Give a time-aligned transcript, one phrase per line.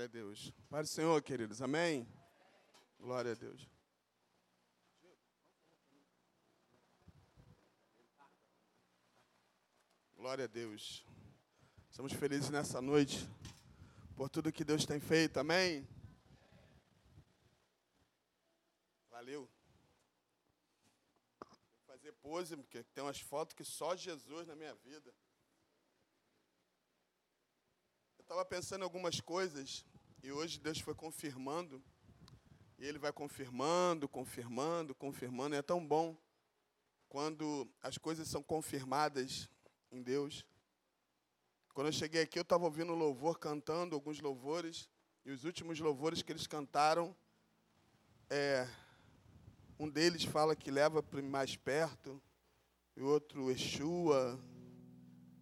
[0.00, 0.52] Glória a Deus.
[0.70, 1.60] Para o Senhor, queridos.
[1.60, 2.08] Amém?
[2.98, 3.68] Glória a Deus.
[10.16, 11.04] Glória a Deus.
[11.90, 13.28] Estamos felizes nessa noite
[14.16, 15.36] por tudo que Deus tem feito.
[15.36, 15.86] Amém?
[19.10, 19.50] Valeu.
[21.40, 25.14] Vou fazer pose, porque tem umas fotos que só Jesus na minha vida.
[28.16, 29.84] Eu estava pensando em algumas coisas
[30.22, 31.82] e hoje Deus foi confirmando.
[32.78, 35.54] E Ele vai confirmando, confirmando, confirmando.
[35.54, 36.16] E é tão bom
[37.08, 39.48] quando as coisas são confirmadas
[39.90, 40.44] em Deus.
[41.74, 44.88] Quando eu cheguei aqui, eu estava ouvindo louvor, cantando alguns louvores,
[45.24, 47.14] e os últimos louvores que eles cantaram,
[48.28, 48.68] é,
[49.78, 52.20] um deles fala que leva mais perto,
[52.96, 54.38] e o outro Exua,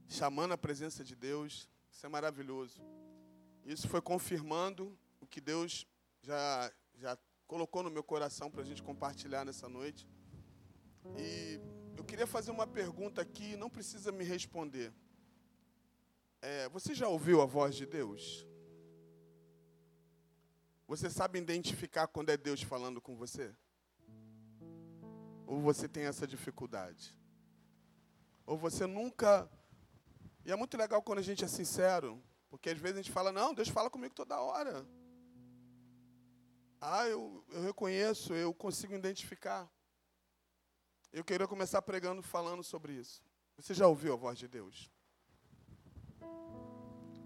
[0.06, 1.68] chamando a presença de Deus.
[1.90, 2.80] Isso é maravilhoso.
[3.68, 5.86] Isso foi confirmando o que Deus
[6.22, 10.08] já, já colocou no meu coração para a gente compartilhar nessa noite.
[11.18, 11.60] E
[11.94, 14.90] eu queria fazer uma pergunta aqui, não precisa me responder.
[16.40, 18.46] É, você já ouviu a voz de Deus?
[20.86, 23.54] Você sabe identificar quando é Deus falando com você?
[25.46, 27.14] Ou você tem essa dificuldade?
[28.46, 29.46] Ou você nunca.
[30.42, 33.32] E é muito legal quando a gente é sincero, porque às vezes a gente fala:
[33.32, 34.86] não, Deus fala comigo toda hora.
[36.80, 39.68] Ah, eu, eu reconheço, eu consigo identificar.
[41.12, 43.22] Eu queria começar pregando falando sobre isso.
[43.56, 44.90] Você já ouviu a voz de Deus?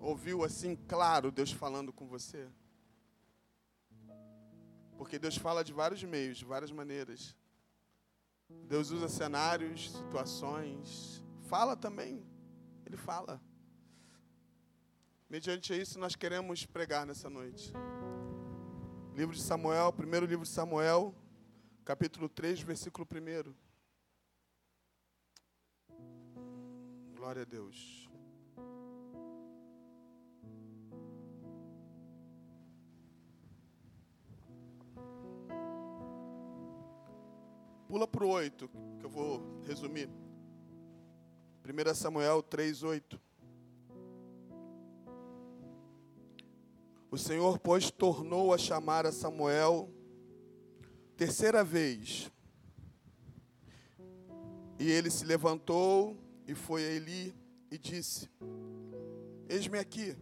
[0.00, 2.50] Ouviu assim, claro, Deus falando com você?
[4.96, 7.36] Porque Deus fala de vários meios, de várias maneiras.
[8.48, 11.22] Deus usa cenários, situações.
[11.42, 12.24] Fala também.
[12.86, 13.40] Ele fala.
[15.32, 17.72] Mediante isso, nós queremos pregar nessa noite.
[19.14, 21.14] Livro de Samuel, primeiro livro de Samuel,
[21.86, 23.54] capítulo 3, versículo 1.
[27.16, 28.10] Glória a Deus.
[37.88, 38.68] Pula para o 8,
[39.00, 40.10] que eu vou resumir.
[41.64, 43.31] 1 Samuel 3, 8.
[47.12, 49.92] O Senhor, pois, tornou a chamar a Samuel
[51.14, 52.32] terceira vez.
[54.78, 57.36] E ele se levantou e foi a Eli
[57.70, 58.30] e disse:
[59.46, 60.16] Eis-me aqui.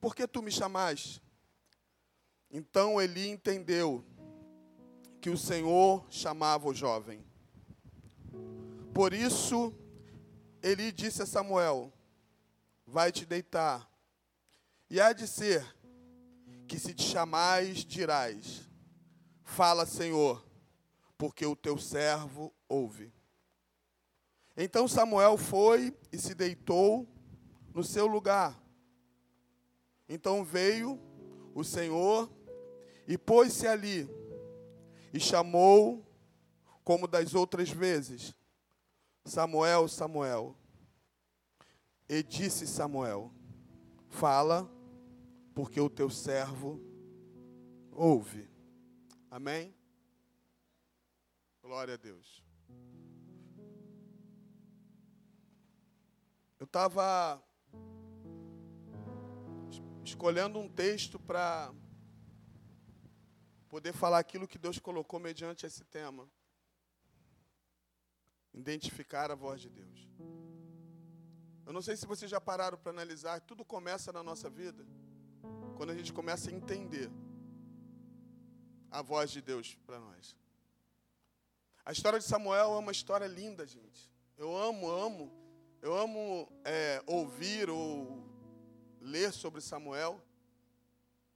[0.00, 1.22] Por que tu me chamaste?
[2.50, 4.02] Então Eli entendeu
[5.20, 7.22] que o Senhor chamava o jovem.
[8.94, 9.74] Por isso,
[10.62, 11.92] Eli disse a Samuel:
[12.86, 13.91] Vai te deitar
[14.92, 15.64] e há de ser
[16.68, 18.68] que se te chamais, dirás:
[19.42, 20.46] Fala, Senhor,
[21.16, 23.10] porque o teu servo ouve.
[24.54, 27.08] Então Samuel foi e se deitou
[27.72, 28.62] no seu lugar.
[30.06, 31.00] Então veio
[31.54, 32.30] o Senhor
[33.08, 34.06] e pôs-se ali
[35.10, 36.06] e chamou,
[36.84, 38.34] como das outras vezes:
[39.24, 40.54] Samuel, Samuel.
[42.06, 43.32] E disse Samuel:
[44.10, 44.70] Fala,
[45.54, 46.80] porque o teu servo
[47.90, 48.48] ouve.
[49.30, 49.74] Amém?
[51.62, 52.42] Glória a Deus.
[56.58, 57.42] Eu estava
[60.04, 61.72] escolhendo um texto para
[63.68, 66.28] poder falar aquilo que Deus colocou mediante esse tema.
[68.54, 70.08] Identificar a voz de Deus.
[71.64, 74.86] Eu não sei se vocês já pararam para analisar, tudo começa na nossa vida
[75.76, 77.10] quando a gente começa a entender
[78.90, 80.36] a voz de Deus para nós.
[81.84, 84.10] A história de Samuel é uma história linda, gente.
[84.36, 85.32] Eu amo, amo,
[85.80, 88.24] eu amo é, ouvir ou
[89.00, 90.22] ler sobre Samuel,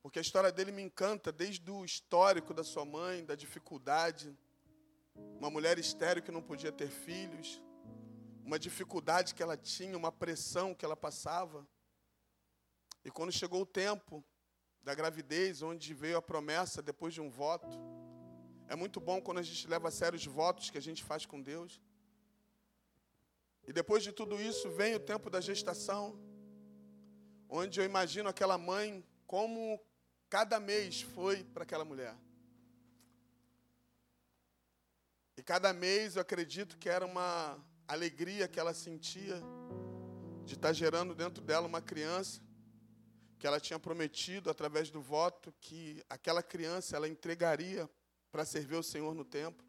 [0.03, 4.37] porque a história dele me encanta desde o histórico da sua mãe, da dificuldade,
[5.15, 7.61] uma mulher estéril que não podia ter filhos,
[8.45, 11.67] uma dificuldade que ela tinha, uma pressão que ela passava.
[13.07, 14.15] E quando chegou o tempo
[14.83, 17.79] da gravidez, onde veio a promessa depois de um voto.
[18.67, 21.25] É muito bom quando a gente leva a sério os votos que a gente faz
[21.25, 21.81] com Deus.
[23.65, 26.19] E depois de tudo isso, vem o tempo da gestação,
[27.49, 29.81] onde eu imagino aquela mãe como
[30.29, 32.17] cada mês foi para aquela mulher.
[35.37, 37.57] E cada mês eu acredito que era uma
[37.87, 39.41] alegria que ela sentia
[40.45, 42.45] de estar gerando dentro dela uma criança
[43.39, 47.89] que ela tinha prometido através do voto que aquela criança ela entregaria
[48.31, 49.65] para servir o Senhor no templo.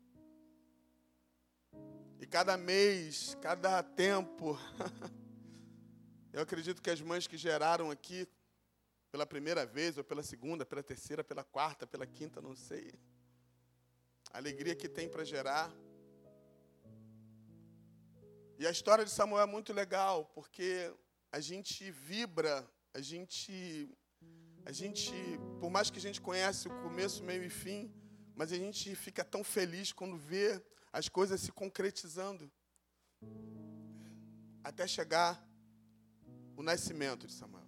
[2.19, 4.58] E cada mês, cada tempo,
[6.34, 8.28] eu acredito que as mães que geraram aqui
[9.12, 12.94] pela primeira vez, ou pela segunda, pela terceira, pela quarta, pela quinta, não sei.
[14.31, 15.74] A alegria que tem para gerar.
[18.60, 20.94] E a história de Samuel é muito legal, porque
[21.31, 22.68] a gente vibra,
[22.98, 23.96] a gente,
[24.66, 25.14] a gente,
[25.60, 27.94] por mais que a gente conhece o começo, meio e fim,
[28.36, 30.60] mas a gente fica tão feliz quando vê
[30.92, 32.52] as coisas se concretizando,
[34.64, 35.48] até chegar
[36.56, 37.68] o nascimento de Samuel.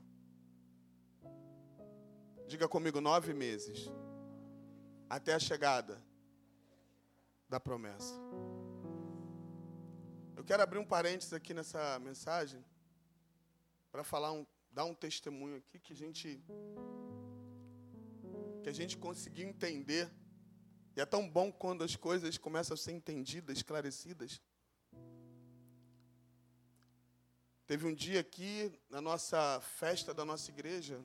[2.47, 3.87] Diga comigo, nove meses,
[5.07, 6.03] até a chegada
[7.47, 8.15] da promessa.
[10.35, 12.65] Eu quero abrir um parênteses aqui nessa mensagem
[13.91, 16.43] para falar um, dar um testemunho aqui que a gente
[18.63, 20.11] que a gente conseguiu entender.
[20.95, 24.41] E é tão bom quando as coisas começam a ser entendidas, esclarecidas.
[27.65, 30.99] Teve um dia aqui na nossa festa da nossa igreja,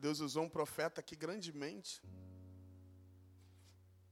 [0.00, 2.02] Deus usou um profeta aqui grandemente.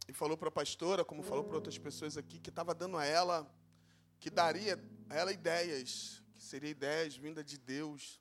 [0.07, 3.05] E falou para a pastora, como falou para outras pessoas aqui, que estava dando a
[3.07, 3.51] ela,
[4.21, 4.79] que daria
[5.09, 8.21] a ela ideias que seria ideias vinda de Deus.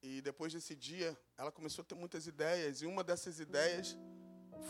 [0.00, 3.96] E depois desse dia, ela começou a ter muitas ideias, e uma dessas ideias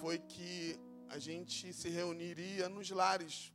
[0.01, 3.53] foi que a gente se reuniria nos lares.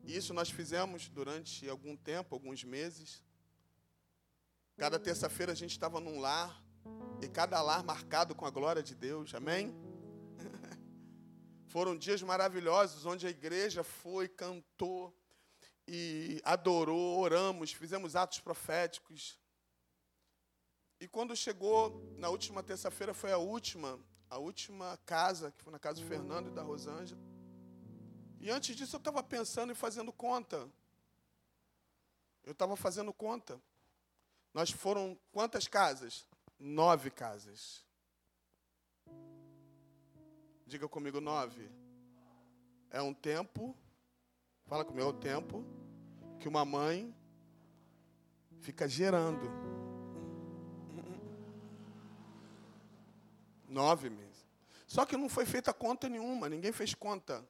[0.00, 3.22] E isso nós fizemos durante algum tempo, alguns meses.
[4.76, 6.64] Cada terça-feira a gente estava num lar,
[7.20, 9.87] e cada lar marcado com a glória de Deus, amém?
[11.68, 15.14] Foram dias maravilhosos onde a igreja foi, cantou
[15.86, 19.38] e adorou, oramos, fizemos atos proféticos.
[20.98, 24.00] E quando chegou na última terça-feira, foi a última,
[24.30, 27.20] a última casa, que foi na casa do Fernando e da Rosângela.
[28.40, 30.66] E antes disso eu estava pensando e fazendo conta.
[32.44, 33.60] Eu estava fazendo conta.
[34.54, 36.26] Nós foram quantas casas?
[36.58, 37.84] Nove casas.
[40.68, 41.70] Diga comigo nove.
[42.90, 43.74] É um tempo,
[44.66, 45.64] fala comigo, é o tempo
[46.38, 47.16] que uma mãe
[48.60, 49.50] fica gerando.
[53.66, 54.46] Nove meses.
[54.86, 57.42] Só que não foi feita conta nenhuma, ninguém fez conta.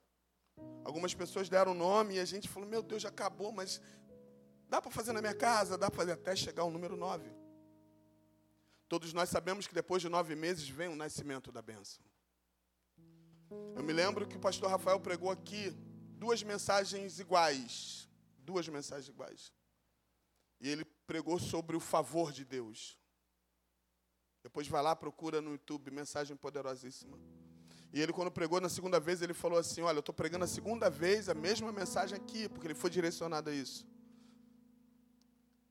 [0.85, 3.81] Algumas pessoas deram nome e a gente falou, meu Deus, já acabou, mas
[4.69, 5.77] dá para fazer na minha casa?
[5.77, 7.29] Dá para fazer até chegar ao número nove.
[8.89, 12.01] Todos nós sabemos que depois de nove meses vem o nascimento da bênção.
[13.75, 15.71] Eu me lembro que o pastor Rafael pregou aqui
[16.19, 18.09] duas mensagens iguais.
[18.39, 19.53] Duas mensagens iguais.
[20.61, 22.99] E ele pregou sobre o favor de Deus.
[24.43, 27.19] Depois vai lá, procura no YouTube, mensagem poderosíssima.
[27.93, 30.49] E ele, quando pregou na segunda vez, ele falou assim: Olha, eu estou pregando a
[30.49, 33.87] segunda vez a mesma mensagem aqui, porque ele foi direcionado a isso.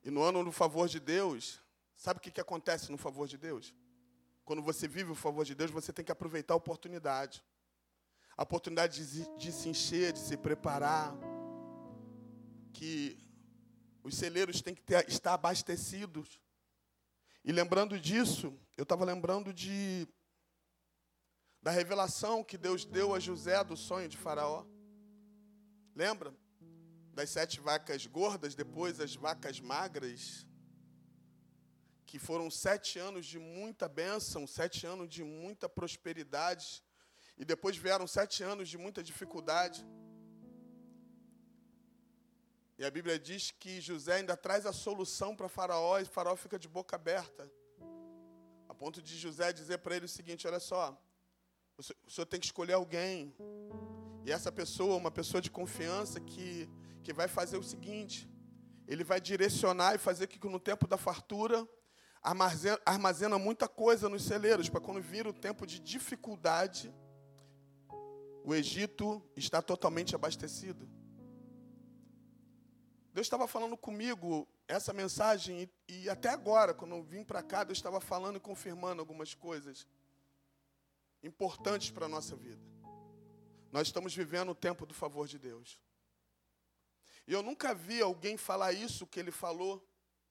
[0.04, 1.62] E no ano do favor de Deus,
[1.96, 3.74] sabe o que, que acontece no favor de Deus?
[4.46, 7.44] Quando você vive o favor de Deus, você tem que aproveitar a oportunidade
[8.38, 11.12] a oportunidade de, de se encher, de se preparar,
[12.72, 13.18] que
[14.04, 16.40] os celeiros têm que ter, estar abastecidos.
[17.44, 20.08] E lembrando disso, eu estava lembrando de
[21.64, 24.64] da revelação que Deus deu a José do sonho de Faraó.
[25.96, 26.34] Lembra?
[27.14, 30.46] Das sete vacas gordas, depois as vacas magras,
[32.06, 36.84] que foram sete anos de muita bênção, sete anos de muita prosperidade,
[37.38, 39.86] e depois vieram sete anos de muita dificuldade.
[42.78, 46.60] E a Bíblia diz que José ainda traz a solução para Faraó, e Faraó fica
[46.60, 47.52] de boca aberta.
[48.70, 50.96] A ponto de José dizer para ele o seguinte: olha só,
[51.78, 53.36] o senhor tem que escolher alguém.
[54.26, 56.70] E essa pessoa, uma pessoa de confiança, que,
[57.04, 58.30] que vai fazer o seguinte:
[58.88, 61.68] ele vai direcionar e fazer que no tempo da fartura
[62.22, 66.94] armazena, armazena muita coisa nos celeiros, para quando vir o tempo de dificuldade,
[68.48, 70.88] o Egito está totalmente abastecido.
[73.12, 77.66] Deus estava falando comigo essa mensagem e, e até agora, quando eu vim para cá,
[77.66, 79.86] Deus estava falando e confirmando algumas coisas
[81.22, 82.62] importantes para a nossa vida.
[83.70, 85.78] Nós estamos vivendo o tempo do favor de Deus.
[87.28, 89.86] E eu nunca vi alguém falar isso que ele falou.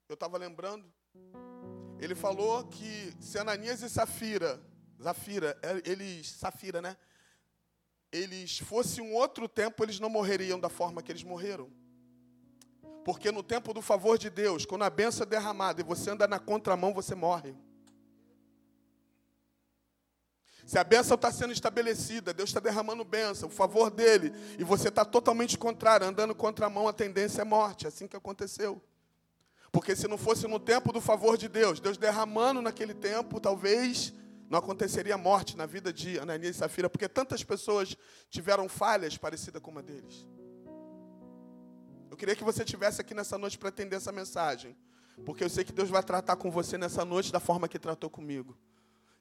[0.08, 0.90] Eu estava lembrando.
[2.00, 4.58] Ele falou que se Ananias e Safira,
[5.02, 6.96] Zafira, eles, Safira, né?
[8.16, 11.70] Eles fosse um outro tempo, eles não morreriam da forma que eles morreram.
[13.04, 16.26] Porque no tempo do favor de Deus, quando a benção é derramada e você anda
[16.26, 17.54] na contramão, você morre.
[20.66, 24.88] Se a bênção está sendo estabelecida, Deus está derramando bênção, o favor dele, e você
[24.88, 27.85] está totalmente contrário, andando contramão, a tendência é morte.
[27.85, 28.82] É assim que aconteceu.
[29.70, 34.12] Porque se não fosse no tempo do favor de Deus, Deus derramando naquele tempo, talvez
[34.49, 37.97] não aconteceria morte na vida de Ananias e Safira, porque tantas pessoas
[38.31, 40.26] tiveram falhas parecidas com uma deles.
[42.11, 44.76] Eu queria que você tivesse aqui nessa noite para atender essa mensagem,
[45.25, 48.09] porque eu sei que Deus vai tratar com você nessa noite da forma que tratou
[48.09, 48.57] comigo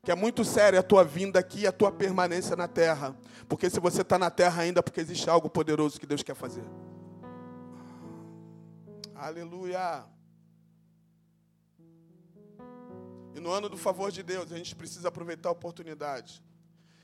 [0.05, 3.15] que é muito séria a tua vinda aqui e a tua permanência na terra.
[3.49, 6.63] Porque se você está na terra ainda, porque existe algo poderoso que Deus quer fazer.
[9.15, 10.05] Aleluia.
[13.35, 16.41] E no ano do favor de Deus, a gente precisa aproveitar a oportunidade.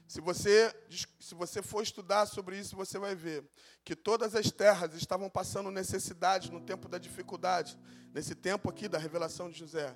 [0.08, 0.74] Se você,
[1.20, 3.44] se você for estudar sobre isso, você vai ver
[3.84, 7.78] que todas as terras estavam passando necessidade no tempo da dificuldade,
[8.14, 9.94] nesse tempo aqui da revelação de José,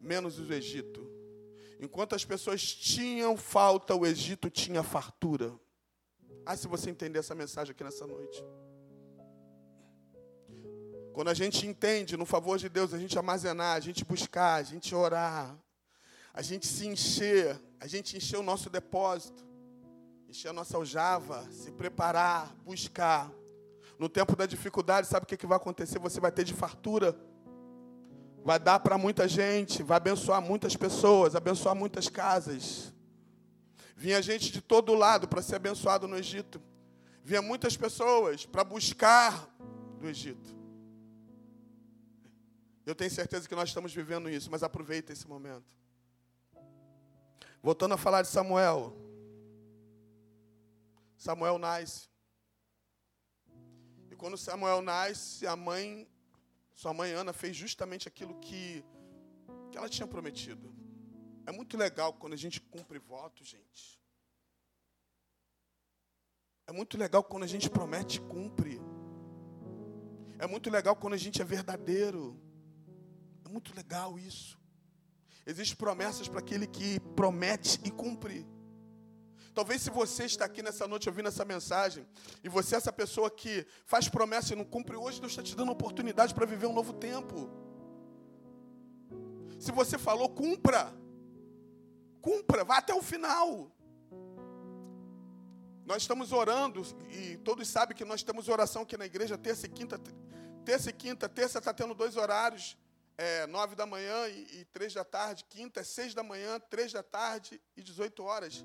[0.00, 1.04] menos o Egito.
[1.80, 5.52] Enquanto as pessoas tinham falta, o Egito tinha fartura.
[6.46, 8.40] Ah, se você entender essa mensagem aqui nessa noite.
[11.12, 14.62] Quando a gente entende, no favor de Deus, a gente armazenar, a gente buscar, a
[14.62, 15.61] gente orar,
[16.32, 19.44] a gente se encher, a gente encher o nosso depósito,
[20.28, 23.30] encher a nossa aljava, se preparar, buscar.
[23.98, 25.98] No tempo da dificuldade, sabe o que vai acontecer?
[25.98, 27.16] Você vai ter de fartura
[28.44, 32.92] vai dar para muita gente, vai abençoar muitas pessoas, abençoar muitas casas.
[33.96, 36.60] Vinha gente de todo lado para ser abençoado no Egito.
[37.22, 39.48] Vinha muitas pessoas para buscar
[40.00, 40.50] do Egito.
[42.84, 45.81] Eu tenho certeza que nós estamos vivendo isso, mas aproveita esse momento.
[47.62, 48.96] Voltando a falar de Samuel.
[51.16, 52.08] Samuel nasce.
[54.10, 56.08] E quando Samuel nasce, a mãe
[56.74, 58.84] sua mãe Ana fez justamente aquilo que,
[59.70, 60.74] que ela tinha prometido.
[61.46, 64.00] É muito legal quando a gente cumpre voto, gente.
[66.66, 68.80] É muito legal quando a gente promete e cumpre.
[70.38, 72.40] É muito legal quando a gente é verdadeiro.
[73.44, 74.61] É muito legal isso.
[75.46, 78.46] Existem promessas para aquele que promete e cumpre.
[79.54, 82.06] Talvez se você está aqui nessa noite ouvindo essa mensagem,
[82.42, 85.54] e você é essa pessoa que faz promessa e não cumpre, hoje Deus está te
[85.54, 87.50] dando oportunidade para viver um novo tempo.
[89.58, 90.92] Se você falou, cumpra.
[92.20, 93.70] Cumpra, vá até o final.
[95.84, 99.68] Nós estamos orando, e todos sabem que nós temos oração aqui na igreja, terça e
[99.68, 100.00] quinta.
[100.64, 102.76] Terça e quinta, terça está tendo dois horários,
[103.16, 105.44] é, nove da manhã e, e três da tarde.
[105.48, 108.64] Quinta é seis da manhã, três da tarde e dezoito horas.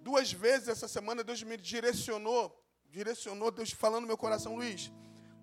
[0.00, 2.60] Duas vezes essa semana Deus me direcionou,
[2.90, 4.90] direcionou Deus falando no meu coração, Luiz,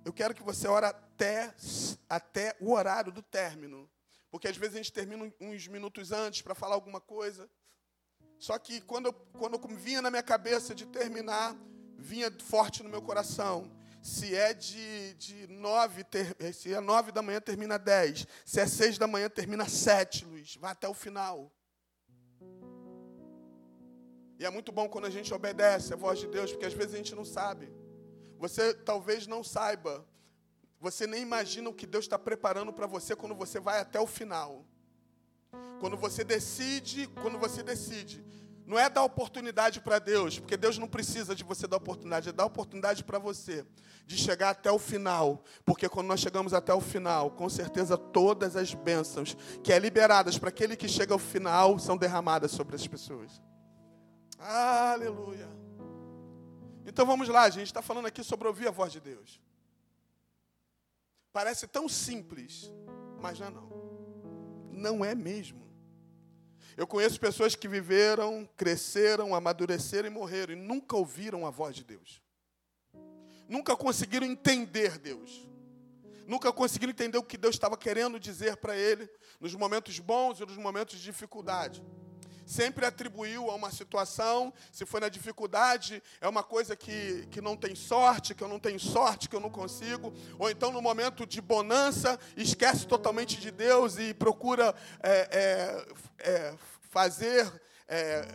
[0.04, 1.54] eu quero que você ore até,
[2.10, 3.90] até o horário do término.
[4.32, 7.50] Porque às vezes a gente termina uns minutos antes para falar alguma coisa.
[8.38, 11.56] Só que quando quando vinha na minha cabeça de terminar,
[11.98, 13.70] vinha forte no meu coração.
[14.02, 18.26] Se é de, de nove, ter, se é nove da manhã, termina dez.
[18.46, 20.56] Se é seis da manhã, termina sete, Luiz.
[20.56, 21.52] Vai até o final.
[24.40, 26.94] E é muito bom quando a gente obedece a voz de Deus, porque às vezes
[26.94, 27.70] a gente não sabe.
[28.38, 30.08] Você talvez não saiba.
[30.80, 34.08] Você nem imagina o que Deus está preparando para você quando você vai até o
[34.08, 34.66] final.
[35.82, 38.24] Quando você decide, quando você decide,
[38.70, 42.32] não é dar oportunidade para Deus, porque Deus não precisa de você dar oportunidade, é
[42.32, 43.66] dar oportunidade para você
[44.06, 48.56] de chegar até o final, porque quando nós chegamos até o final, com certeza todas
[48.56, 52.86] as bênçãos que é liberadas para aquele que chega ao final são derramadas sobre as
[52.86, 53.42] pessoas.
[54.38, 55.50] Aleluia.
[56.86, 59.42] Então vamos lá, a gente está falando aqui sobre ouvir a voz de Deus.
[61.34, 62.72] Parece tão simples,
[63.20, 63.70] mas não é não.
[64.72, 65.69] Não é mesmo.
[66.80, 71.84] Eu conheço pessoas que viveram, cresceram, amadureceram e morreram e nunca ouviram a voz de
[71.84, 72.22] Deus.
[73.50, 75.46] Nunca conseguiram entender Deus.
[76.26, 79.10] Nunca conseguiram entender o que Deus estava querendo dizer para ele
[79.42, 81.84] nos momentos bons e nos momentos de dificuldade
[82.50, 87.56] sempre atribuiu a uma situação, se foi na dificuldade, é uma coisa que, que não
[87.56, 91.28] tem sorte, que eu não tenho sorte, que eu não consigo, ou então no momento
[91.28, 96.56] de bonança, esquece totalmente de Deus e procura é, é, é,
[96.90, 98.28] fazer é,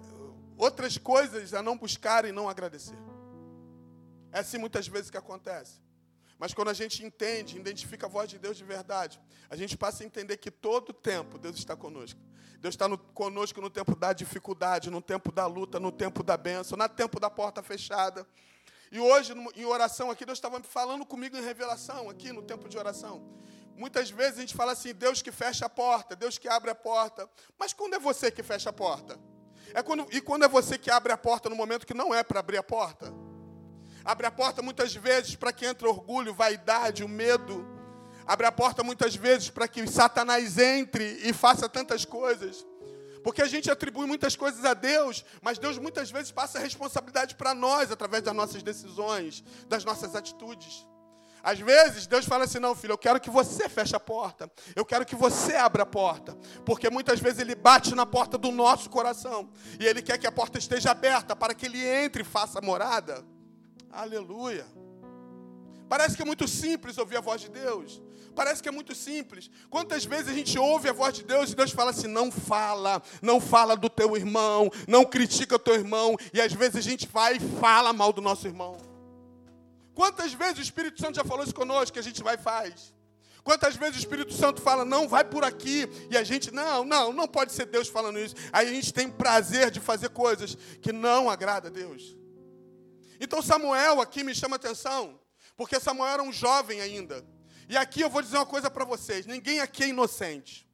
[0.57, 2.97] outras coisas a não buscar e não agradecer.
[4.31, 5.83] É assim muitas vezes que acontece.
[6.39, 10.05] Mas quando a gente entende, identifica a voz de Deus de verdade, a gente passa
[10.05, 12.21] a entender que todo tempo Deus está conosco.
[12.65, 16.35] Deus está no, conosco no tempo da dificuldade, no tempo da luta, no tempo da
[16.35, 18.27] bênção, no tempo da porta fechada.
[18.91, 22.79] E hoje, em oração aqui, Deus estava falando comigo em revelação, aqui no tempo de
[22.79, 23.23] oração.
[23.77, 26.75] Muitas vezes a gente fala assim, Deus que fecha a porta, Deus que abre a
[26.75, 27.29] porta.
[27.59, 29.21] Mas quando é você que fecha a porta?
[29.75, 32.25] É quando, e quando é você que abre a porta no momento que não é
[32.25, 33.13] para abrir a porta?
[34.03, 37.74] Abre a porta muitas vezes para que entre orgulho, vaidade, o medo.
[38.27, 42.65] Abre a porta muitas vezes para que Satanás entre e faça tantas coisas.
[43.23, 47.35] Porque a gente atribui muitas coisas a Deus, mas Deus muitas vezes passa a responsabilidade
[47.35, 50.87] para nós através das nossas decisões, das nossas atitudes.
[51.43, 54.51] Às vezes, Deus fala assim: não, filho, eu quero que você feche a porta.
[54.75, 56.35] Eu quero que você abra a porta.
[56.65, 59.51] Porque muitas vezes Ele bate na porta do nosso coração.
[59.79, 63.23] E Ele quer que a porta esteja aberta para que Ele entre e faça morada.
[63.91, 64.67] Aleluia.
[65.87, 68.03] Parece que é muito simples ouvir a voz de Deus.
[68.35, 69.51] Parece que é muito simples.
[69.71, 73.03] Quantas vezes a gente ouve a voz de Deus e Deus fala assim: não fala,
[73.23, 76.17] não fala do teu irmão, não critica o teu irmão.
[76.33, 78.77] E às vezes a gente vai e fala mal do nosso irmão.
[79.95, 82.93] Quantas vezes o Espírito Santo já falou isso conosco que a gente vai e faz?
[83.45, 87.13] Quantas vezes o Espírito Santo fala, não, vai por aqui, e a gente, não, não,
[87.13, 88.35] não pode ser Deus falando isso.
[88.51, 92.17] Aí a gente tem prazer de fazer coisas que não agrada a Deus.
[93.21, 95.21] Então Samuel aqui me chama atenção,
[95.57, 97.25] porque Samuel era um jovem ainda.
[97.69, 100.67] E aqui eu vou dizer uma coisa para vocês: ninguém aqui é inocente.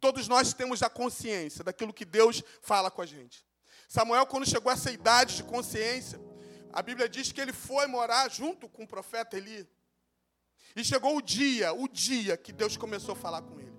[0.00, 3.44] Todos nós temos a consciência daquilo que Deus fala com a gente.
[3.88, 6.20] Samuel, quando chegou a essa idade de consciência,
[6.72, 9.66] a Bíblia diz que ele foi morar junto com o profeta Eli.
[10.76, 13.73] E chegou o dia, o dia que Deus começou a falar com ele.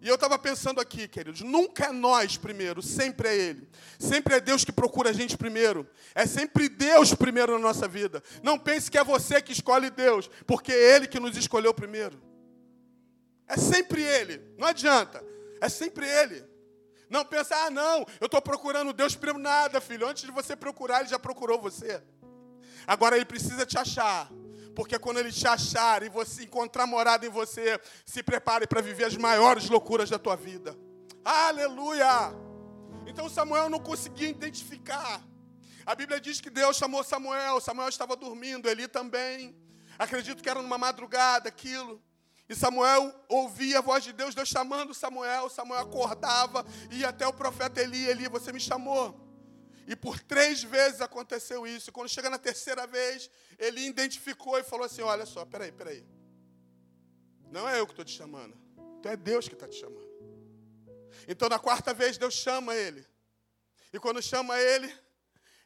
[0.00, 3.68] E eu estava pensando aqui, queridos, nunca é nós primeiro, sempre é Ele.
[3.98, 5.86] Sempre é Deus que procura a gente primeiro.
[6.14, 8.22] É sempre Deus primeiro na nossa vida.
[8.42, 12.20] Não pense que é você que escolhe Deus, porque é Ele que nos escolheu primeiro.
[13.46, 15.22] É sempre Ele, não adianta.
[15.60, 16.44] É sempre Ele.
[17.10, 19.42] Não pensa, ah, não, eu estou procurando Deus primeiro.
[19.42, 20.06] Nada, filho.
[20.06, 22.00] Antes de você procurar, Ele já procurou você.
[22.86, 24.30] Agora ele precisa te achar.
[24.74, 29.04] Porque quando ele te achar e você encontrar morada em você, se prepare para viver
[29.04, 30.76] as maiores loucuras da tua vida.
[31.24, 32.32] Aleluia!
[33.06, 35.22] Então Samuel não conseguia identificar.
[35.84, 39.56] A Bíblia diz que Deus chamou Samuel, Samuel estava dormindo, Eli também.
[39.98, 42.00] Acredito que era numa madrugada aquilo.
[42.48, 45.48] E Samuel ouvia a voz de Deus, Deus chamando Samuel.
[45.48, 49.29] Samuel acordava, ia até o profeta Eli, Eli, você me chamou.
[49.90, 51.90] E por três vezes aconteceu isso.
[51.90, 56.06] Quando chega na terceira vez, ele identificou e falou assim: Olha só, peraí, peraí.
[57.50, 58.56] Não é eu que estou te chamando.
[59.00, 60.08] Então é Deus que está te chamando.
[61.26, 63.04] Então na quarta vez Deus chama ele.
[63.92, 64.94] E quando chama ele,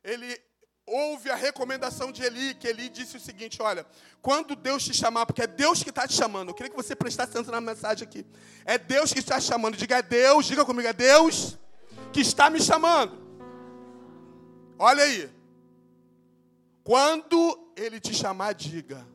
[0.03, 0.41] ele
[0.87, 3.85] ouve a recomendação de Eli, que Eli disse o seguinte: olha,
[4.23, 6.97] quando Deus te chamar, porque é Deus que está te chamando, eu queria que você
[6.97, 8.25] prestasse atenção na mensagem aqui.
[8.65, 9.77] É Deus que está te chamando.
[9.77, 11.59] Diga, é Deus, diga comigo, é Deus
[12.11, 13.24] que está me chamando.
[14.79, 15.31] Olha aí.
[16.83, 19.07] Quando ele te chamar, diga: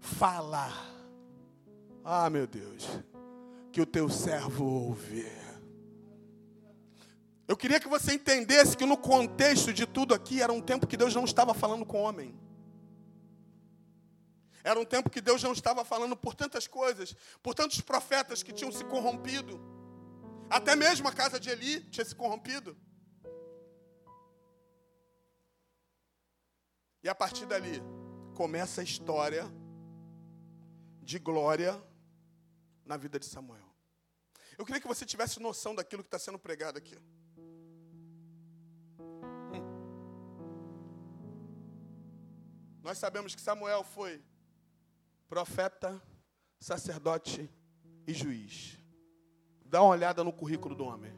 [0.00, 0.72] fala.
[2.04, 2.86] Ah, meu Deus,
[3.70, 5.26] que o teu servo ouve.
[7.46, 10.96] Eu queria que você entendesse que no contexto de tudo aqui era um tempo que
[10.96, 12.34] Deus não estava falando com o homem.
[14.62, 18.52] Era um tempo que Deus não estava falando por tantas coisas, por tantos profetas que
[18.52, 19.60] tinham se corrompido.
[20.48, 22.76] Até mesmo a casa de Eli tinha se corrompido.
[27.02, 27.82] E a partir dali
[28.34, 29.44] começa a história
[31.02, 31.82] de glória
[32.84, 33.68] na vida de Samuel.
[34.58, 36.94] Eu queria que você tivesse noção daquilo que está sendo pregado aqui.
[38.98, 39.62] Hum.
[42.82, 44.22] Nós sabemos que Samuel foi
[45.28, 46.02] profeta,
[46.58, 47.50] sacerdote
[48.06, 48.78] e juiz.
[49.64, 51.12] Dá uma olhada no currículo do homem.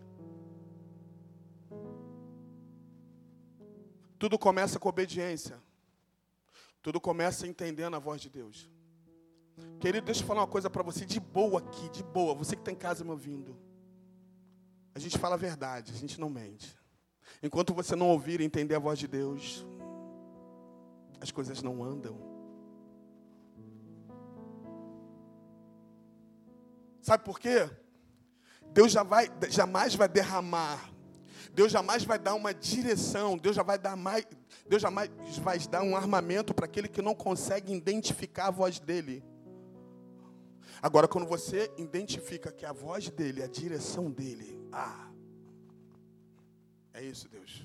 [4.18, 5.60] Tudo começa com obediência.
[6.82, 8.68] Tudo começa entendendo a voz de Deus.
[9.78, 12.34] Querido, deixa eu falar uma coisa para você de boa aqui, de boa.
[12.34, 13.56] Você que está em casa me ouvindo.
[14.94, 16.76] A gente fala a verdade, a gente não mente.
[17.42, 19.64] Enquanto você não ouvir e entender a voz de Deus,
[21.20, 22.18] as coisas não andam.
[27.00, 27.70] Sabe por quê?
[28.72, 30.91] Deus já vai, jamais vai derramar
[31.52, 34.26] Deus jamais vai dar uma direção, Deus já vai dar mais,
[34.66, 35.10] Deus jamais
[35.42, 39.22] vai dar um armamento para aquele que não consegue identificar a voz dele.
[40.80, 45.10] Agora, quando você identifica que a voz dele, a direção dele, ah,
[46.94, 47.64] é isso, Deus.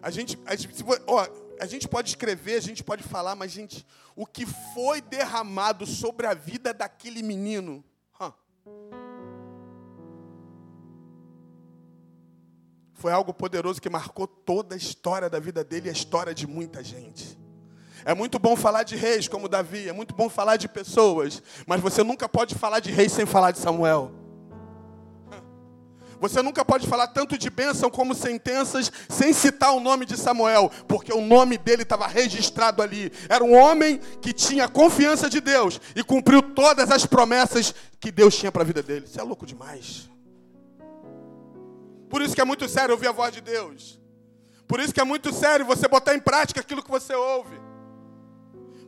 [0.00, 1.26] A gente, a gente, ó,
[1.60, 6.26] a gente pode escrever, a gente pode falar, mas, gente, o que foi derramado sobre
[6.26, 7.84] a vida daquele menino,
[12.98, 16.48] foi algo poderoso que marcou toda a história da vida dele e a história de
[16.48, 17.38] muita gente.
[18.04, 21.80] É muito bom falar de reis como Davi, é muito bom falar de pessoas, mas
[21.80, 24.10] você nunca pode falar de reis sem falar de Samuel.
[26.20, 30.68] Você nunca pode falar tanto de bênção como sentenças sem citar o nome de Samuel,
[30.88, 33.12] porque o nome dele estava registrado ali.
[33.28, 38.36] Era um homem que tinha confiança de Deus e cumpriu todas as promessas que Deus
[38.36, 39.06] tinha para a vida dele.
[39.06, 40.10] Isso é louco demais.
[42.08, 44.00] Por isso que é muito sério ouvir a voz de Deus.
[44.66, 47.58] Por isso que é muito sério você botar em prática aquilo que você ouve.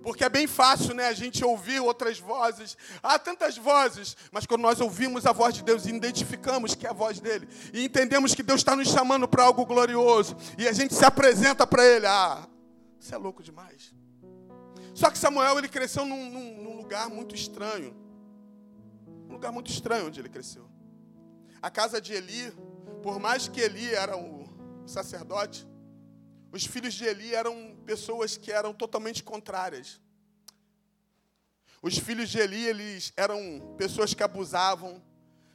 [0.02, 2.76] Porque é bem fácil, né, a gente ouvir outras vozes.
[3.02, 6.90] Há tantas vozes, mas quando nós ouvimos a voz de Deus e identificamos que é
[6.90, 10.72] a voz dele, e entendemos que Deus está nos chamando para algo glorioso, e a
[10.72, 12.46] gente se apresenta para ele, ah,
[12.98, 13.94] isso é louco demais.
[14.94, 17.94] Só que Samuel, ele cresceu num, num, num lugar muito estranho.
[19.28, 20.68] Um lugar muito estranho onde ele cresceu.
[21.62, 22.52] A casa de Eli,
[23.02, 24.48] por mais que Eli era o
[24.86, 25.66] sacerdote,
[26.52, 30.00] os filhos de Eli eram pessoas que eram totalmente contrárias.
[31.82, 35.02] Os filhos de Eli, eles eram pessoas que abusavam,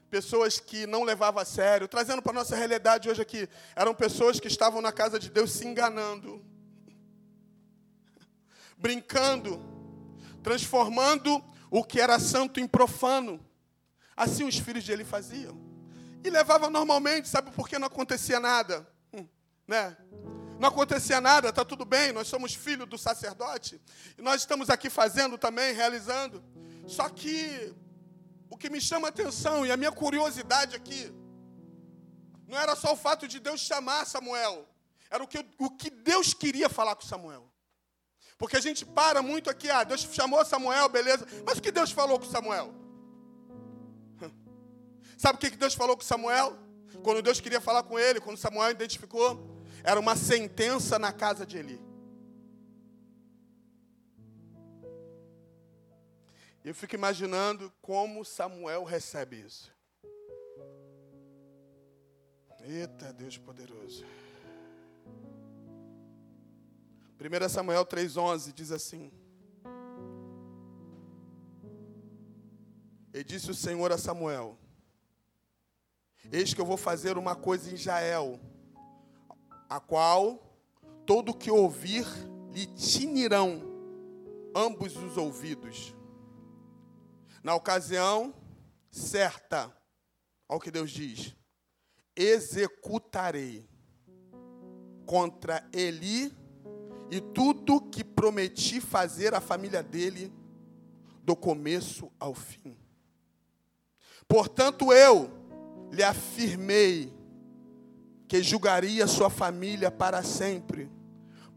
[0.10, 1.88] pessoas que não levavam a sério.
[1.88, 5.52] Trazendo para a nossa realidade hoje aqui, eram pessoas que estavam na casa de Deus
[5.52, 6.44] se enganando,
[8.78, 9.62] brincando,
[10.42, 13.46] transformando o que era santo em profano.
[14.16, 15.65] Assim os filhos de Eli faziam.
[16.26, 18.84] E levavam normalmente, sabe por que não acontecia nada?
[19.14, 19.28] Hum,
[19.68, 19.96] né?
[20.60, 23.80] Não acontecia nada, está tudo bem, nós somos filhos do sacerdote,
[24.18, 26.44] e nós estamos aqui fazendo também, realizando.
[26.88, 27.76] Só que
[28.50, 31.14] o que me chama a atenção e a minha curiosidade aqui,
[32.48, 34.68] não era só o fato de Deus chamar Samuel,
[35.12, 37.48] era o que, o que Deus queria falar com Samuel.
[38.36, 41.92] Porque a gente para muito aqui, ah, Deus chamou Samuel, beleza, mas o que Deus
[41.92, 42.85] falou com Samuel?
[45.18, 46.58] Sabe o que Deus falou com Samuel?
[47.04, 51.58] Quando Deus queria falar com ele, quando Samuel identificou, era uma sentença na casa de
[51.58, 51.80] Eli.
[56.64, 59.72] Eu fico imaginando como Samuel recebe isso.
[62.62, 64.04] Eita, Deus poderoso.
[67.20, 69.12] 1 Samuel 3,11 diz assim:
[73.14, 74.58] E disse o Senhor a Samuel:
[76.32, 78.40] Eis que eu vou fazer uma coisa em Israel
[79.70, 80.40] a qual
[81.06, 82.06] todo que ouvir
[82.52, 83.62] lhe tinirão
[84.56, 85.94] ambos os ouvidos.
[87.44, 88.34] Na ocasião
[88.90, 89.76] certa,
[90.48, 91.36] ao que Deus diz,
[92.16, 93.70] executarei
[95.06, 96.34] contra Eli
[97.12, 100.34] e tudo que prometi fazer à família dele
[101.24, 102.78] do começo ao fim.
[104.28, 105.45] Portanto, eu
[105.96, 107.12] lhe afirmei
[108.28, 110.92] que julgaria sua família para sempre,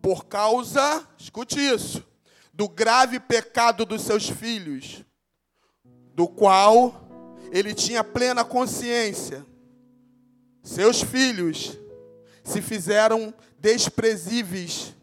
[0.00, 2.06] por causa, escute isso,
[2.54, 5.04] do grave pecado dos seus filhos,
[6.14, 7.08] do qual
[7.50, 9.44] ele tinha plena consciência.
[10.62, 11.76] Seus filhos
[12.44, 14.94] se fizeram desprezíveis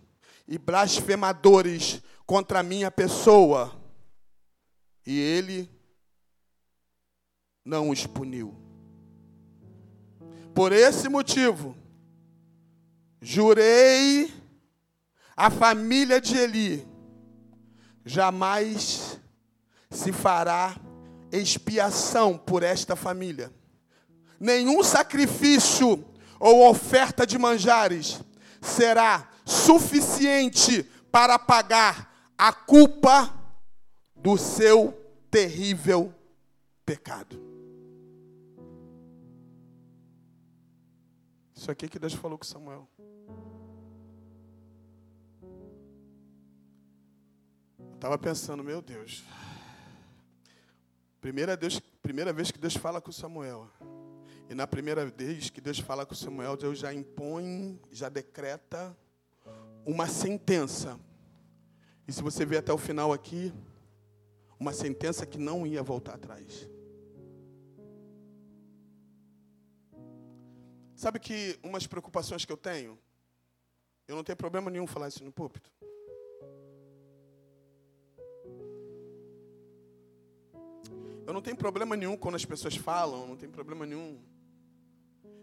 [0.48, 3.76] e blasfemadores contra a minha pessoa,
[5.06, 5.69] e ele
[7.65, 8.64] não os puniu.
[10.56, 11.76] Por esse motivo,
[13.22, 14.34] jurei
[15.36, 16.88] a família de Eli,
[18.06, 19.20] jamais
[19.91, 20.78] se fará
[21.30, 23.52] expiação por esta família.
[24.39, 26.06] Nenhum sacrifício
[26.39, 28.22] ou oferta de manjares
[28.62, 33.34] será suficiente para pagar a culpa
[34.15, 34.94] do seu
[35.30, 36.13] terrível
[36.86, 37.55] pecado.
[41.65, 42.88] Isso aqui que Deus falou com Samuel.
[47.95, 49.23] Estava pensando, meu Deus.
[51.19, 51.80] Primeira, Deus.
[52.04, 53.67] primeira vez que Deus fala com Samuel.
[54.47, 58.95] E na primeira vez que Deus fala com Samuel, Deus já impõe, já decreta
[59.84, 60.99] uma sentença.
[62.08, 63.51] E se você ver até o final aqui,
[64.60, 66.69] uma sentença que não ia voltar atrás.
[70.95, 72.97] Sabe que umas preocupações que eu tenho,
[74.08, 75.69] eu não tenho problema nenhum falar isso no púlpito.
[81.27, 84.23] Eu não tenho problema nenhum quando as pessoas falam, não tenho problema nenhum.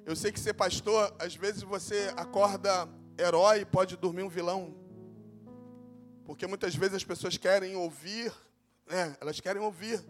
[0.06, 2.88] Eu sei que ser pastor, às vezes você acorda
[3.18, 4.74] herói e pode dormir um vilão.
[6.24, 8.32] Porque muitas vezes as pessoas querem ouvir,
[8.86, 9.16] né?
[9.20, 10.02] elas querem ouvir.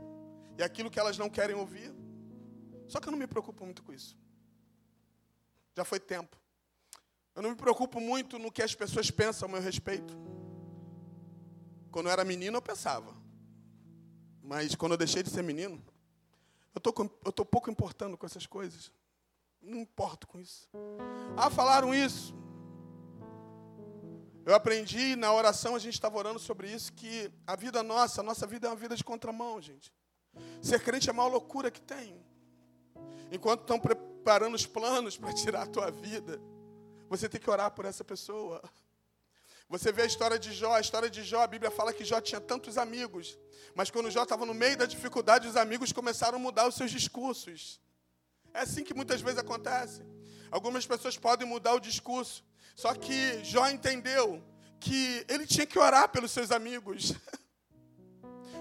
[0.57, 1.93] E aquilo que elas não querem ouvir.
[2.87, 4.17] Só que eu não me preocupo muito com isso.
[5.75, 6.37] Já foi tempo.
[7.35, 10.17] Eu não me preocupo muito no que as pessoas pensam a meu respeito.
[11.91, 13.15] Quando eu era menino, eu pensava.
[14.43, 15.83] Mas quando eu deixei de ser menino,
[16.75, 18.93] eu tô, eu tô pouco importando com essas coisas.
[19.63, 20.69] Não importo com isso.
[21.37, 22.35] Ah, falaram isso.
[24.45, 28.25] Eu aprendi na oração, a gente estava orando sobre isso, que a vida nossa, a
[28.25, 29.93] nossa vida é uma vida de contramão, gente.
[30.61, 32.21] Ser crente é a maior loucura que tem.
[33.31, 33.79] Enquanto estão
[34.23, 36.41] preparando os planos para tirar a tua vida,
[37.09, 38.63] você tem que orar por essa pessoa.
[39.69, 42.21] Você vê a história de Jó, a história de Jó, a Bíblia fala que Jó
[42.21, 43.37] tinha tantos amigos,
[43.75, 46.93] mas quando Jó estava no meio da dificuldade, os amigos começaram a mudar os seus
[46.93, 47.81] discursos.
[48.55, 50.03] É assim que muitas vezes acontece.
[50.53, 52.45] Algumas pessoas podem mudar o discurso,
[52.77, 54.41] só que Jó entendeu
[54.79, 57.13] que ele tinha que orar pelos seus amigos.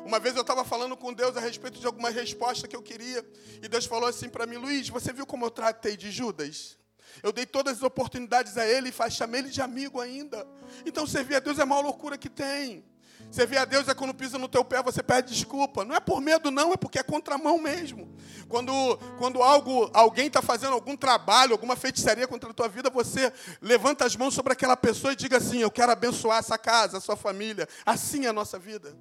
[0.06, 3.26] Uma vez eu estava falando com Deus a respeito de alguma resposta que eu queria,
[3.62, 6.78] e Deus falou assim para mim: Luiz, você viu como eu tratei de Judas?
[7.22, 10.48] Eu dei todas as oportunidades a ele e chamei ele de amigo ainda.
[10.86, 12.84] Então servir a Deus é a maior loucura que tem.
[13.30, 15.86] Servir a Deus é quando pisa no teu pé, você pede desculpa.
[15.86, 18.14] Não é por medo, não, é porque é contramão mesmo.
[18.50, 23.32] Quando, quando algo, alguém está fazendo algum trabalho, alguma feitiçaria contra a tua vida, você
[23.62, 27.02] levanta as mãos sobre aquela pessoa e diga assim: Eu quero abençoar essa casa, a
[27.02, 27.68] sua família.
[27.86, 28.98] Assim é a nossa vida.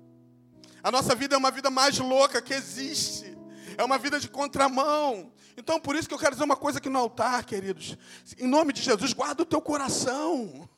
[0.82, 3.36] A nossa vida é uma vida mais louca que existe.
[3.76, 5.32] É uma vida de contramão.
[5.56, 7.96] Então, por isso que eu quero dizer uma coisa aqui no altar, queridos.
[8.38, 10.68] Em nome de Jesus, guarda o teu coração.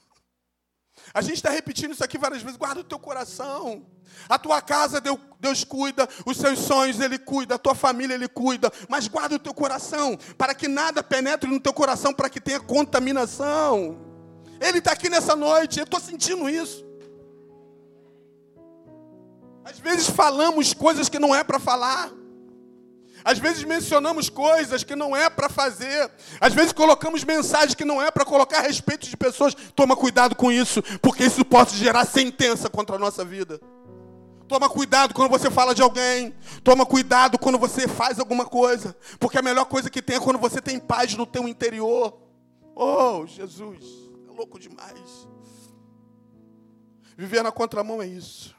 [1.14, 2.56] A gente está repetindo isso aqui várias vezes.
[2.56, 3.86] Guarda o teu coração.
[4.28, 5.00] A tua casa
[5.40, 9.38] Deus, cuida, os seus sonhos Ele cuida, a tua família Ele cuida, mas guarda o
[9.38, 13.98] teu coração, para que nada penetre no teu coração, para que tenha contaminação.
[14.60, 16.84] Ele está aqui nessa noite, eu estou sentindo isso.
[19.64, 22.10] Às vezes falamos coisas que não é para falar.
[23.24, 26.10] Às vezes mencionamos coisas que não é para fazer.
[26.40, 29.54] Às vezes colocamos mensagens que não é para colocar a respeito de pessoas.
[29.74, 33.60] Toma cuidado com isso, porque isso pode gerar sentença contra a nossa vida.
[34.48, 36.34] Toma cuidado quando você fala de alguém.
[36.64, 38.96] Toma cuidado quando você faz alguma coisa.
[39.18, 42.18] Porque a melhor coisa que tem é quando você tem paz no teu interior.
[42.74, 43.84] Oh, Jesus,
[44.28, 45.28] é louco demais.
[47.16, 48.54] Viver na contramão é isso.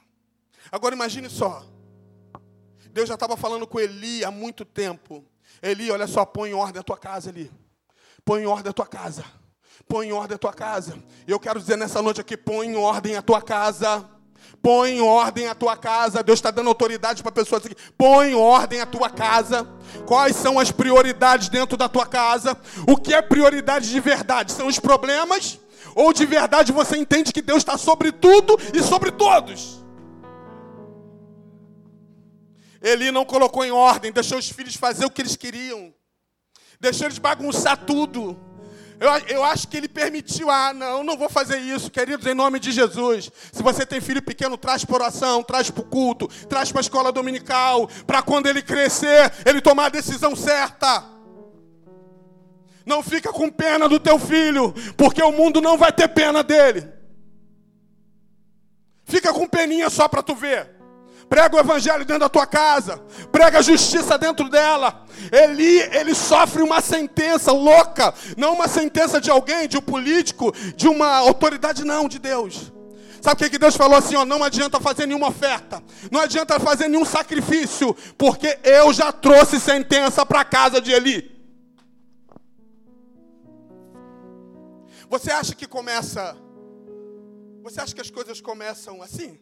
[0.73, 1.61] Agora imagine só.
[2.89, 5.23] Deus já estava falando com Eli há muito tempo.
[5.61, 7.51] Eli, olha só, põe em ordem a tua casa, Eli.
[8.25, 9.23] Põe em ordem a tua casa.
[9.87, 10.97] Põe em ordem a tua casa.
[11.27, 14.03] E eu quero dizer nessa noite aqui: põe em ordem a tua casa.
[14.63, 16.23] Põe em ordem a tua casa.
[16.23, 17.75] Deus está dando autoridade para pessoas aqui.
[17.95, 19.69] Põe em ordem a tua casa.
[20.07, 22.57] Quais são as prioridades dentro da tua casa?
[22.87, 24.51] O que é prioridade de verdade?
[24.51, 25.59] São os problemas?
[25.93, 29.82] Ou de verdade você entende que Deus está sobre tudo e sobre todos?
[32.83, 35.93] Ele não colocou em ordem, deixou os filhos fazer o que eles queriam,
[36.81, 38.37] deixou eles bagunçar tudo.
[38.99, 42.59] Eu, eu acho que ele permitiu, ah, não, não vou fazer isso, queridos, em nome
[42.59, 43.31] de Jesus.
[43.53, 46.83] Se você tem filho pequeno, traz para oração, traz para o culto, traz para a
[46.83, 51.05] escola dominical, para quando ele crescer, ele tomar a decisão certa.
[52.85, 56.85] Não fica com pena do teu filho, porque o mundo não vai ter pena dele.
[59.05, 60.82] Fica com peninha só para tu ver.
[61.33, 62.99] Prega o evangelho dentro da tua casa.
[63.31, 65.03] Prega a justiça dentro dela.
[65.31, 68.13] Eli, ele sofre uma sentença louca.
[68.37, 72.71] Não uma sentença de alguém, de um político, de uma autoridade, não, de Deus.
[73.19, 74.15] Sabe o que Deus falou assim?
[74.15, 79.59] Ó, não adianta fazer nenhuma oferta, não adianta fazer nenhum sacrifício, porque eu já trouxe
[79.59, 81.31] sentença para a casa de Eli.
[85.09, 86.37] Você acha que começa?
[87.63, 89.39] Você acha que as coisas começam assim?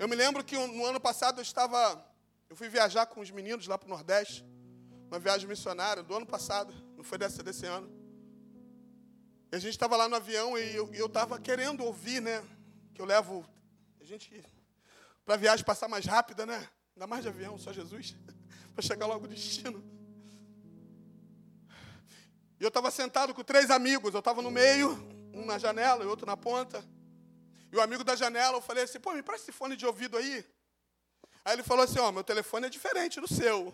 [0.00, 2.02] Eu me lembro que no ano passado eu estava.
[2.48, 4.42] Eu fui viajar com os meninos lá para o Nordeste.
[5.08, 7.86] Uma viagem missionária do ano passado, não foi desse, desse ano.
[9.52, 12.42] E a gente estava lá no avião e eu estava querendo ouvir, né?
[12.94, 13.44] Que eu levo
[14.00, 14.42] a gente
[15.22, 16.66] para a viagem passar mais rápida, né?
[16.96, 18.16] Ainda mais de avião, só Jesus,
[18.72, 19.84] para chegar logo no destino.
[22.58, 24.92] E eu estava sentado com três amigos, eu estava no meio,
[25.34, 26.82] um na janela e outro na ponta.
[27.72, 30.16] E o amigo da janela, eu falei assim, pô, me presta esse fone de ouvido
[30.16, 30.44] aí.
[31.44, 33.72] Aí ele falou assim, ó, oh, meu telefone é diferente do seu.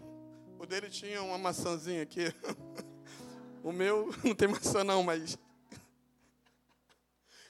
[0.58, 2.32] O dele tinha uma maçãzinha aqui.
[3.64, 5.38] o meu não tem maçã não, mas...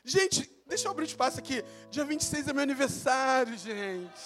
[0.04, 1.64] Gente, deixa eu abrir espaço aqui.
[1.90, 4.20] Dia 26 é meu aniversário, gente.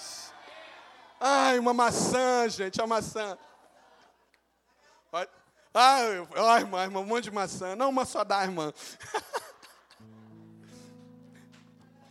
[1.19, 3.37] Ai, uma maçã, gente, a maçã.
[5.73, 7.75] Ai, ai, irmã, irmã, um monte de maçã.
[7.75, 8.73] Não, uma só dá, irmã.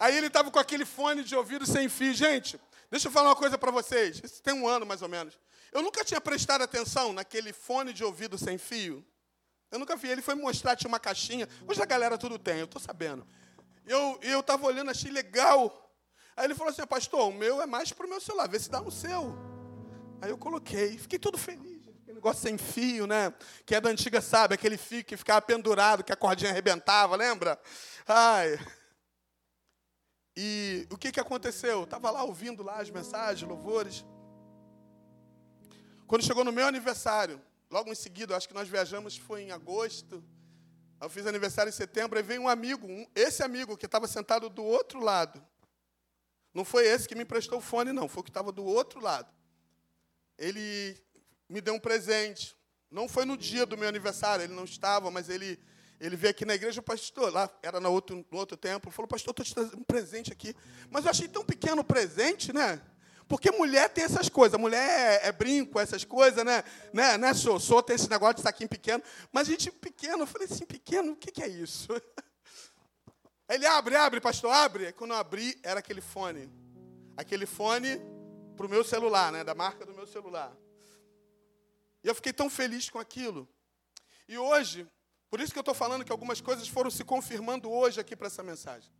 [0.00, 2.14] Aí ele estava com aquele fone de ouvido sem fio.
[2.14, 2.58] Gente,
[2.90, 4.18] deixa eu falar uma coisa para vocês.
[4.24, 5.38] Isso tem um ano mais ou menos.
[5.70, 9.04] Eu nunca tinha prestado atenção naquele fone de ouvido sem fio.
[9.70, 10.08] Eu nunca vi.
[10.08, 11.46] Ele foi mostrar, tinha uma caixinha.
[11.68, 13.26] Hoje a galera tudo tem, eu estou sabendo.
[13.84, 15.94] Eu estava olhando, achei legal.
[16.34, 18.70] Aí ele falou assim, pastor, o meu é mais para o meu celular, vê se
[18.70, 19.36] dá no seu.
[20.22, 21.86] Aí eu coloquei, fiquei todo feliz.
[21.88, 23.34] Aquele negócio sem fio, né?
[23.66, 24.54] Que é da antiga, sabe?
[24.54, 27.60] Aquele fio que ficava pendurado, que a cordinha arrebentava, lembra?
[28.08, 28.58] Ai.
[30.42, 31.84] E o que, que aconteceu?
[31.84, 34.06] Estava lá ouvindo lá as mensagens, louvores.
[36.06, 37.38] Quando chegou no meu aniversário,
[37.70, 40.24] logo em seguida, acho que nós viajamos, foi em agosto.
[40.98, 44.48] Eu fiz aniversário em setembro, e veio um amigo, um, esse amigo que estava sentado
[44.48, 45.46] do outro lado.
[46.54, 48.98] Não foi esse que me emprestou o fone, não, foi o que estava do outro
[48.98, 49.30] lado.
[50.38, 50.96] Ele
[51.50, 52.56] me deu um presente.
[52.90, 55.60] Não foi no dia do meu aniversário, ele não estava, mas ele,
[56.00, 59.06] ele veio aqui na igreja, o pastor, lá era no outro, no outro tempo, falou,
[59.06, 60.56] pastor, estou te trazendo um presente aqui.
[60.90, 62.80] Mas eu achei tão pequeno o presente, né?
[63.28, 66.64] Porque mulher tem essas coisas, mulher é, é brinco, essas coisas, né?
[66.92, 67.18] né?
[67.18, 69.04] né sou, sou, tem esse negócio de saquinho pequeno.
[69.30, 71.88] Mas gente pequeno, eu falei assim, pequeno, o que, que é isso?
[73.48, 74.92] Ele abre, abre, pastor, abre.
[74.94, 76.50] Quando eu abri, era aquele fone.
[77.16, 78.00] Aquele fone
[78.56, 79.44] para o meu celular, né?
[79.44, 80.56] Da marca do meu celular.
[82.02, 83.48] E eu fiquei tão feliz com aquilo.
[84.26, 84.88] E hoje,
[85.30, 88.26] por isso que eu estou falando que algumas coisas foram se confirmando hoje aqui para
[88.26, 88.90] essa mensagem.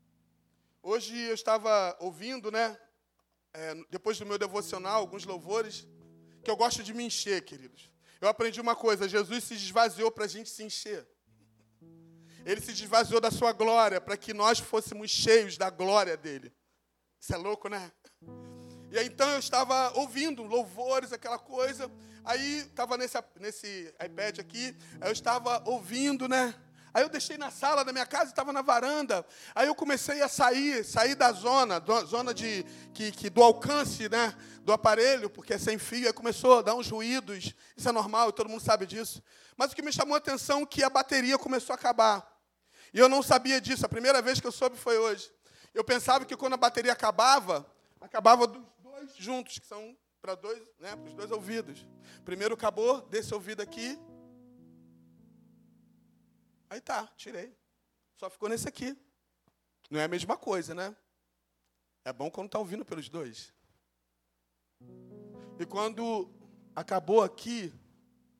[0.83, 2.79] Hoje eu estava ouvindo, né?
[3.53, 5.87] é, depois do meu devocional, alguns louvores,
[6.43, 7.91] que eu gosto de me encher, queridos.
[8.21, 11.07] Eu aprendi uma coisa: Jesus se esvaziou para a gente se encher.
[12.45, 16.53] Ele se esvaziou da sua glória para que nós fôssemos cheios da glória dele.
[17.19, 17.93] Isso é louco, né?
[18.91, 21.91] E aí então eu estava ouvindo louvores, aquela coisa.
[22.25, 26.55] Aí estava nesse, nesse iPad aqui, aí eu estava ouvindo, né?
[26.93, 29.25] Aí eu deixei na sala da minha casa, estava na varanda.
[29.55, 34.09] Aí eu comecei a sair, sair da zona, da zona de que, que, do alcance,
[34.09, 36.09] né, do aparelho, porque é sem fio.
[36.09, 37.55] Aí começou a dar uns ruídos.
[37.77, 39.23] Isso é normal, todo mundo sabe disso.
[39.57, 42.29] Mas o que me chamou a atenção é que a bateria começou a acabar.
[42.93, 43.87] E eu não sabia disso.
[43.87, 45.31] A primeira vez que eu soube foi hoje.
[45.73, 47.65] Eu pensava que quando a bateria acabava,
[48.01, 51.87] acabava dos dois juntos, que são para dois, né, os dois ouvidos.
[52.25, 53.99] Primeiro acabou desse ouvido aqui
[56.71, 57.53] Aí tá, tirei.
[58.15, 58.97] Só ficou nesse aqui.
[59.91, 60.97] Não é a mesma coisa, né?
[62.05, 63.53] É bom quando está ouvindo pelos dois.
[65.59, 66.31] E quando
[66.75, 67.75] acabou aqui,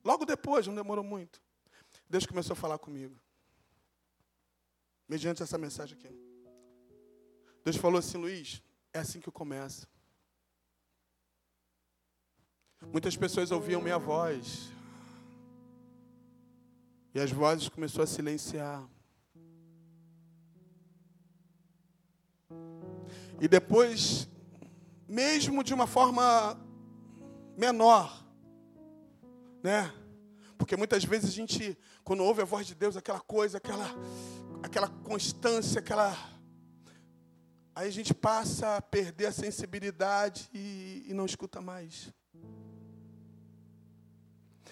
[0.01, 1.41] logo depois, não demorou muito,
[2.09, 3.19] Deus começou a falar comigo.
[5.09, 6.09] Mediante essa mensagem aqui.
[7.65, 8.63] Deus falou assim, Luiz,
[8.93, 9.85] é assim que eu começo.
[12.89, 14.71] Muitas pessoas ouviam minha voz,
[17.13, 18.87] e as vozes começou a silenciar.
[23.39, 24.29] E depois,
[25.07, 26.57] mesmo de uma forma
[27.57, 28.25] menor,
[29.61, 29.91] né?
[30.57, 33.87] Porque muitas vezes a gente, quando ouve a voz de Deus, aquela coisa, aquela,
[34.63, 36.15] aquela constância, aquela.
[37.75, 42.13] Aí a gente passa a perder a sensibilidade e, e não escuta mais.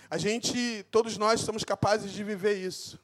[0.10, 3.00] A gente, todos nós somos capazes de viver isso.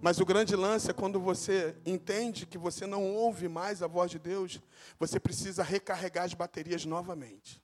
[0.00, 4.10] Mas o grande lance é quando você entende que você não ouve mais a voz
[4.10, 4.58] de Deus,
[4.98, 7.62] você precisa recarregar as baterias novamente.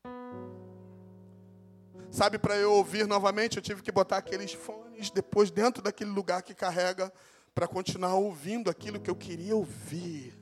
[2.10, 6.42] Sabe, para eu ouvir novamente, eu tive que botar aqueles fones depois dentro daquele lugar
[6.42, 7.10] que carrega
[7.54, 10.34] para continuar ouvindo aquilo que eu queria ouvir.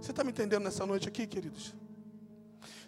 [0.00, 1.74] Você está me entendendo nessa noite aqui, queridos?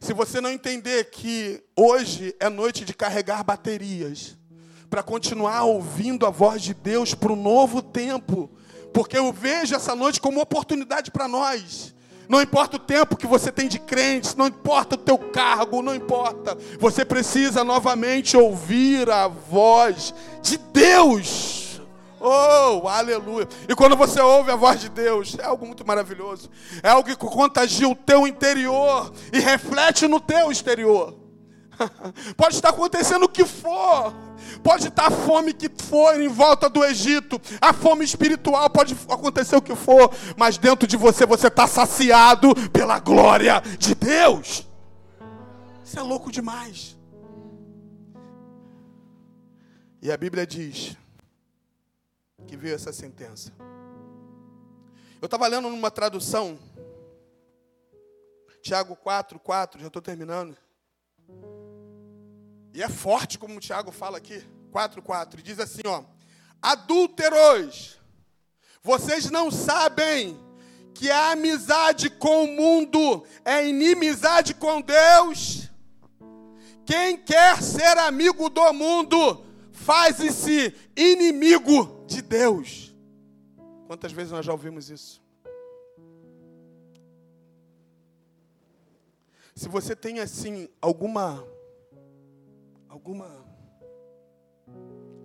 [0.00, 4.36] Se você não entender que hoje é noite de carregar baterias,
[4.90, 8.50] para continuar ouvindo a voz de Deus para um novo tempo,
[8.92, 11.94] porque eu vejo essa noite como oportunidade para nós.
[12.28, 15.94] Não importa o tempo que você tem de crente, não importa o teu cargo, não
[15.94, 16.56] importa.
[16.78, 21.59] Você precisa novamente ouvir a voz de Deus.
[22.20, 23.48] Oh, aleluia.
[23.66, 26.50] E quando você ouve a voz de Deus, é algo muito maravilhoso.
[26.82, 31.16] É algo que contagia o teu interior e reflete no teu exterior.
[32.36, 34.14] Pode estar acontecendo o que for.
[34.62, 37.40] Pode estar a fome que for em volta do Egito.
[37.58, 40.10] A fome espiritual pode acontecer o que for.
[40.36, 44.68] Mas dentro de você, você está saciado pela glória de Deus.
[45.84, 46.98] Isso é louco demais.
[50.02, 50.96] E a Bíblia diz
[52.50, 53.52] que veio essa sentença.
[55.22, 56.58] Eu estava lendo numa tradução,
[58.60, 60.56] Tiago 4, 4, já estou terminando.
[62.74, 66.02] E é forte como o Tiago fala aqui, 4, 4, e diz assim, ó,
[66.60, 68.00] adúlteros,
[68.82, 70.36] vocês não sabem
[70.92, 75.70] que a amizade com o mundo é inimizade com Deus?
[76.84, 79.46] Quem quer ser amigo do mundo,
[79.80, 82.94] faz-se inimigo de Deus.
[83.86, 85.22] Quantas vezes nós já ouvimos isso?
[89.54, 91.46] Se você tem assim alguma
[92.88, 93.44] alguma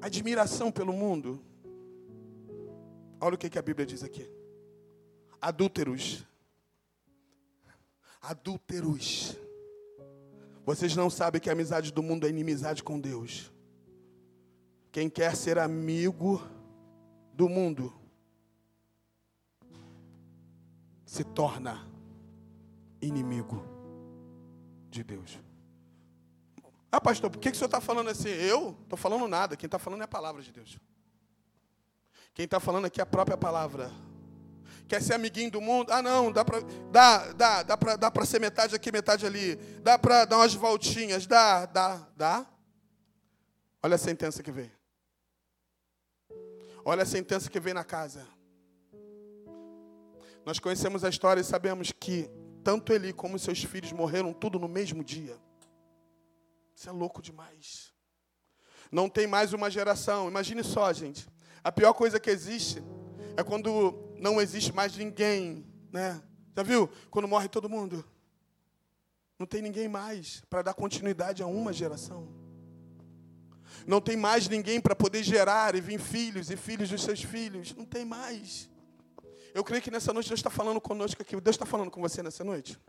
[0.02, 1.44] admiração pelo mundo,
[3.20, 4.30] olha o que, que a Bíblia diz aqui.
[5.42, 6.26] Adúlteros.
[8.22, 9.38] Adúlteros.
[10.66, 13.55] Vocês não sabem que a amizade do mundo é inimizade com Deus.
[14.96, 16.42] Quem quer ser amigo
[17.34, 17.94] do mundo
[21.06, 21.86] se torna
[23.02, 23.62] inimigo
[24.90, 25.38] de Deus.
[26.90, 28.30] Ah, pastor, por que, que o senhor está falando assim?
[28.30, 28.78] Eu?
[28.84, 29.58] Estou falando nada.
[29.58, 30.80] Quem está falando é a palavra de Deus.
[32.34, 33.92] Quem está falando aqui é a própria palavra.
[34.88, 35.92] Quer ser amiguinho do mundo?
[35.92, 39.58] Ah, não, dá para dá, dá, dá pra, dá pra ser metade aqui, metade ali.
[39.84, 41.28] Dá para dar umas voltinhas.
[41.28, 42.48] Dá, dá, dá.
[43.84, 44.72] Olha a sentença que vem.
[46.88, 48.28] Olha a sentença que vem na casa.
[50.46, 52.30] Nós conhecemos a história e sabemos que
[52.64, 55.36] tanto ele como seus filhos morreram tudo no mesmo dia.
[56.76, 57.92] Isso é louco demais.
[58.92, 60.28] Não tem mais uma geração.
[60.28, 61.28] Imagine só, gente.
[61.64, 62.84] A pior coisa que existe
[63.36, 66.22] é quando não existe mais ninguém, né?
[66.56, 66.88] Já viu?
[67.10, 68.06] Quando morre todo mundo.
[69.40, 72.28] Não tem ninguém mais para dar continuidade a uma geração.
[73.86, 77.74] Não tem mais ninguém para poder gerar e vir filhos e filhos dos seus filhos.
[77.76, 78.70] Não tem mais.
[79.54, 81.40] Eu creio que nessa noite Deus está falando conosco aqui.
[81.40, 82.80] Deus está falando com você nessa noite.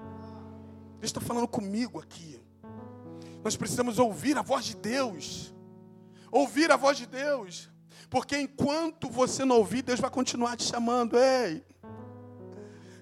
[0.99, 2.41] Deus está falando comigo aqui.
[3.45, 5.55] Nós precisamos ouvir a voz de Deus.
[6.33, 7.71] Ouvir a voz de Deus.
[8.09, 11.17] Porque enquanto você não ouvir, Deus vai continuar te chamando.
[11.19, 11.65] Ei,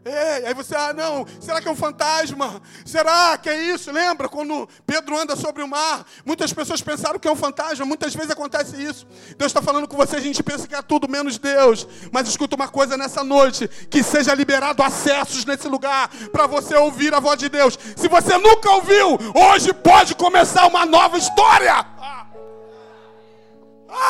[0.04, 2.60] Ei, aí você, ah, não, será que é um fantasma?
[2.84, 3.90] Será que é isso?
[3.90, 6.04] Lembra quando Pedro anda sobre o mar?
[6.26, 9.06] Muitas pessoas pensaram que é um fantasma, muitas vezes acontece isso.
[9.38, 11.88] Deus está falando com você, a gente pensa que é tudo menos Deus.
[12.12, 17.14] Mas escuta uma coisa nessa noite: que seja liberado acessos nesse lugar para você ouvir
[17.14, 17.78] a voz de Deus.
[17.96, 21.76] Se você nunca ouviu, hoje pode começar uma nova história.
[21.98, 22.26] Ah.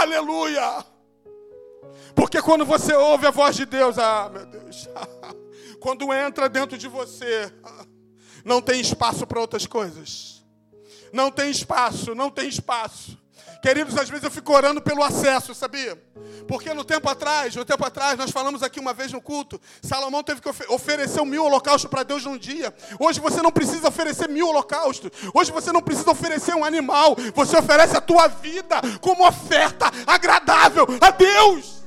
[0.01, 0.85] Aleluia!
[2.17, 4.89] Porque quando você ouve a voz de Deus, ah, meu Deus.
[5.85, 7.53] quando entra dentro de você,
[8.43, 10.43] não tem espaço para outras coisas.
[11.13, 13.19] Não tem espaço, não tem espaço.
[13.61, 15.95] Queridos, às vezes eu fico orando pelo acesso, sabia?
[16.49, 20.23] Porque no tempo atrás, no tempo atrás, nós falamos aqui uma vez no culto, Salomão
[20.23, 22.75] teve que oferecer mil holocaustos para Deus num dia.
[22.99, 25.11] Hoje você não precisa oferecer mil holocaustos.
[25.35, 27.15] Hoje você não precisa oferecer um animal.
[27.35, 31.84] Você oferece a tua vida como oferta agradável a Deus.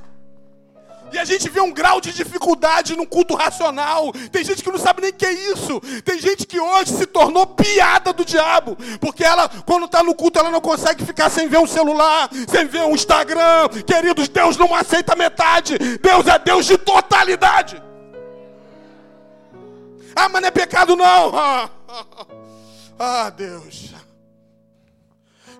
[1.12, 4.12] E a gente vê um grau de dificuldade no culto racional.
[4.30, 5.80] Tem gente que não sabe nem o que é isso.
[6.04, 8.76] Tem gente que hoje se tornou piada do diabo.
[9.00, 12.66] Porque ela, quando está no culto, ela não consegue ficar sem ver um celular, sem
[12.66, 13.68] ver um Instagram.
[13.86, 15.78] Queridos, Deus não aceita metade.
[15.78, 17.82] Deus é Deus de totalidade.
[20.14, 21.32] Ah, mas não é pecado não.
[23.00, 23.94] Ah, Deus.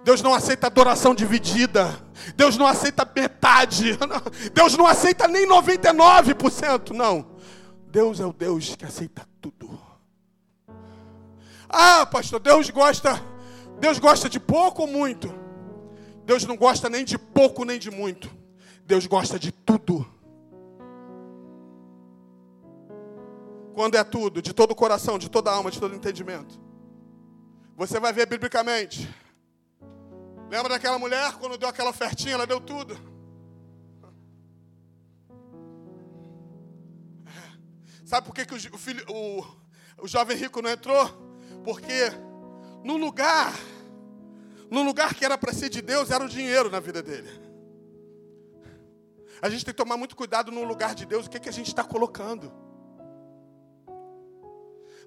[0.03, 1.96] Deus não aceita adoração dividida.
[2.36, 3.98] Deus não aceita metade.
[4.52, 6.90] Deus não aceita nem 99%.
[6.90, 7.26] Não.
[7.90, 9.78] Deus é o Deus que aceita tudo.
[11.68, 13.20] Ah, pastor, Deus gosta.
[13.78, 15.32] Deus gosta de pouco ou muito?
[16.24, 18.30] Deus não gosta nem de pouco nem de muito.
[18.84, 20.06] Deus gosta de tudo.
[23.74, 26.60] Quando é tudo, de todo o coração, de toda a alma, de todo entendimento.
[27.76, 29.08] Você vai ver biblicamente
[30.51, 32.99] Lembra daquela mulher quando deu aquela ofertinha, ela deu tudo.
[38.05, 39.44] Sabe por que, que o, filho, o,
[39.99, 41.07] o jovem rico não entrou?
[41.62, 42.11] Porque
[42.82, 43.53] no lugar,
[44.70, 47.28] no lugar que era para ser de Deus, era o dinheiro na vida dele.
[49.42, 51.53] A gente tem que tomar muito cuidado no lugar de Deus, o que, que a
[51.53, 52.51] gente está colocando.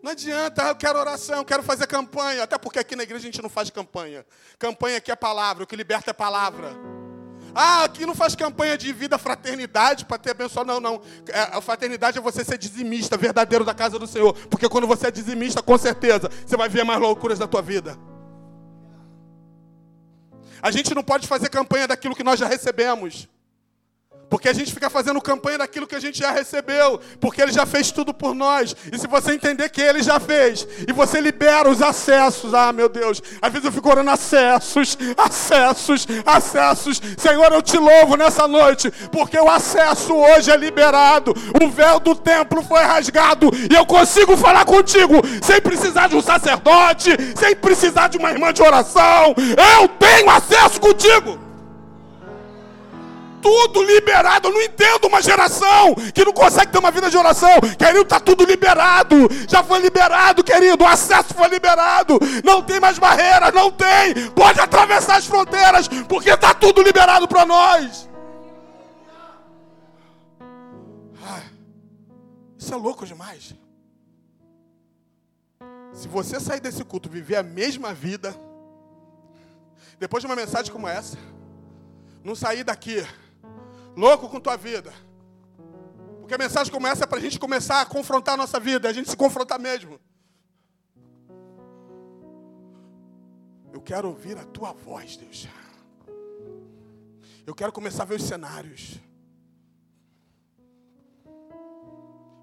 [0.01, 2.43] Não adianta, eu quero oração, eu quero fazer campanha.
[2.43, 4.25] Até porque aqui na igreja a gente não faz campanha.
[4.57, 6.71] Campanha aqui é palavra, o que liberta é palavra.
[7.53, 10.67] Ah, aqui não faz campanha de vida, fraternidade para ter abençoado.
[10.67, 11.01] Não, não.
[11.27, 14.33] É, a fraternidade é você ser dizimista, verdadeiro da casa do Senhor.
[14.47, 17.97] Porque quando você é dizimista, com certeza, você vai ver mais loucuras da tua vida.
[20.61, 23.27] A gente não pode fazer campanha daquilo que nós já recebemos.
[24.31, 27.65] Porque a gente fica fazendo campanha daquilo que a gente já recebeu, porque ele já
[27.65, 28.73] fez tudo por nós.
[28.89, 32.87] E se você entender que ele já fez, e você libera os acessos, ah, meu
[32.87, 37.01] Deus, às vezes eu fico orando acessos, acessos, acessos.
[37.17, 41.33] Senhor, eu te louvo nessa noite, porque o acesso hoje é liberado.
[41.61, 46.21] O véu do templo foi rasgado e eu consigo falar contigo sem precisar de um
[46.21, 49.35] sacerdote, sem precisar de uma irmã de oração.
[49.77, 51.50] Eu tenho acesso contigo.
[53.41, 54.47] Tudo liberado.
[54.47, 57.59] Eu não entendo uma geração que não consegue ter uma vida de oração.
[57.77, 59.27] Querido, está tudo liberado.
[59.47, 60.83] Já foi liberado, querido.
[60.83, 62.19] O acesso foi liberado.
[62.43, 64.29] Não tem mais barreiras, não tem.
[64.35, 68.09] Pode atravessar as fronteiras, porque está tudo liberado para nós.
[72.61, 73.55] Isso é louco demais.
[75.93, 78.35] Se você sair desse culto e viver a mesma vida,
[79.99, 81.17] depois de uma mensagem como essa,
[82.23, 83.03] não sair daqui
[83.95, 84.93] louco com tua vida.
[86.19, 88.87] Porque a mensagem como essa é para a gente começar a confrontar a nossa vida,
[88.87, 89.99] a gente se confrontar mesmo.
[93.73, 95.47] Eu quero ouvir a tua voz, Deus.
[97.45, 98.99] Eu quero começar a ver os cenários.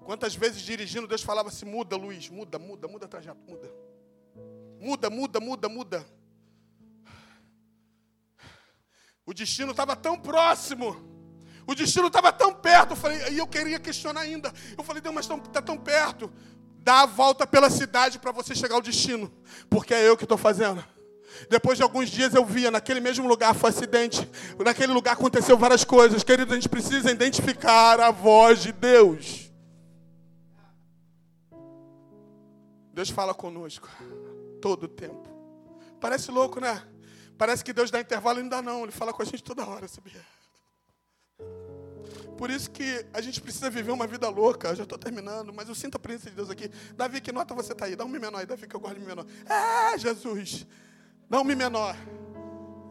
[0.03, 3.71] Quantas vezes dirigindo, Deus falava assim: muda, Luiz, muda, muda, muda trajeto, muda.
[4.79, 6.05] Muda, muda, muda, muda.
[9.25, 11.18] O destino estava tão próximo.
[11.69, 12.93] O destino estava tão perto.
[12.93, 14.51] Eu falei, e eu queria questionar ainda.
[14.75, 16.33] Eu falei, Deus, mas está tão perto.
[16.79, 19.31] Dá a volta pela cidade para você chegar ao destino.
[19.69, 20.83] Porque é eu que estou fazendo.
[21.47, 24.27] Depois de alguns dias eu via, naquele mesmo lugar foi acidente.
[24.57, 26.23] Naquele lugar aconteceu várias coisas.
[26.23, 29.51] Queridos, a gente precisa identificar a voz de Deus.
[32.91, 33.87] Deus fala conosco
[34.59, 35.29] todo o tempo.
[36.01, 36.81] Parece louco, né?
[37.37, 38.81] Parece que Deus dá intervalo, ainda não.
[38.81, 40.38] Ele fala com a gente toda hora, sabia?
[42.37, 44.69] Por isso que a gente precisa viver uma vida louca.
[44.69, 46.69] Eu já estou terminando, mas eu sinto a presença de Deus aqui.
[46.95, 47.95] Davi, que nota você está aí?
[47.95, 48.45] Dá um mi menor aí.
[48.45, 49.25] Davi, que eu gosto de mi menor.
[49.45, 50.65] É, Jesus.
[51.29, 51.95] Dá um mi menor.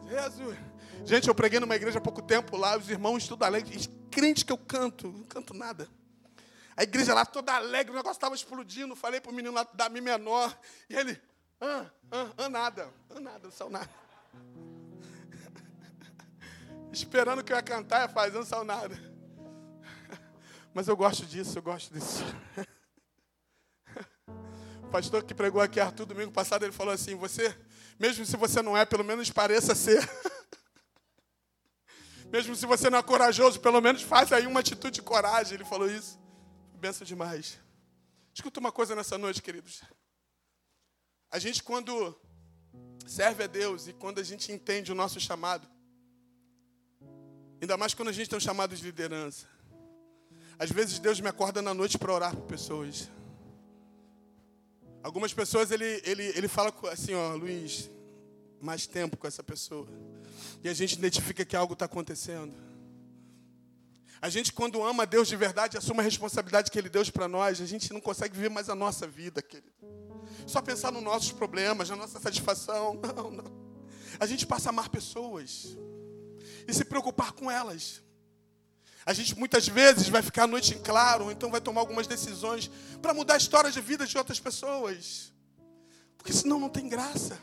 [0.07, 0.55] Jesus.
[1.03, 2.77] Gente, eu preguei numa igreja há pouco tempo lá.
[2.77, 3.75] Os irmãos tudo alegre.
[4.11, 5.07] Crente que eu canto.
[5.11, 5.89] Não canto nada.
[6.77, 8.95] A igreja lá toda alegre, o negócio estava explodindo.
[8.95, 10.57] Falei para o menino lá da Mi menor.
[10.89, 11.19] E ele,
[11.59, 13.89] ah, ah, ah, nada, ah, nada, não saiu nada.
[16.91, 18.95] Esperando que eu ia cantar, ia fazer, não saiu nada.
[20.73, 22.23] Mas eu gosto disso, eu gosto disso.
[24.83, 27.55] O pastor que pregou aqui, Arthur, domingo passado, ele falou assim: Você,
[27.99, 29.99] mesmo se você não é, pelo menos pareça ser.
[32.31, 35.55] Mesmo se você não é corajoso, pelo menos faça aí uma atitude de coragem.
[35.55, 36.19] Ele falou isso.
[36.75, 37.59] Benção demais.
[38.31, 39.81] Escuta uma coisa nessa noite, queridos.
[41.31, 42.15] A gente, quando
[43.07, 45.67] serve a Deus e quando a gente entende o nosso chamado,
[47.61, 49.47] ainda mais quando a gente tem um chamado de liderança,
[50.57, 53.09] às vezes Deus me acorda na noite para orar por pessoas.
[55.01, 57.89] Algumas pessoas ele, ele, ele fala assim, ó, Luiz,
[58.61, 59.87] mais tempo com essa pessoa.
[60.63, 62.53] E a gente identifica que algo está acontecendo.
[64.21, 67.61] A gente, quando ama Deus de verdade, assume a responsabilidade que Ele deu para nós,
[67.61, 69.71] a gente não consegue viver mais a nossa vida, querido.
[70.45, 72.99] Só pensar nos nossos problemas, na nossa satisfação.
[73.15, 73.69] Não, não.
[74.19, 75.77] A gente passa a amar pessoas
[76.69, 78.01] e se preocupar com elas.
[79.05, 82.05] A gente muitas vezes vai ficar a noite em claro, ou então vai tomar algumas
[82.05, 82.69] decisões
[83.01, 85.33] para mudar a história de vida de outras pessoas.
[86.17, 87.39] Porque senão não tem graça.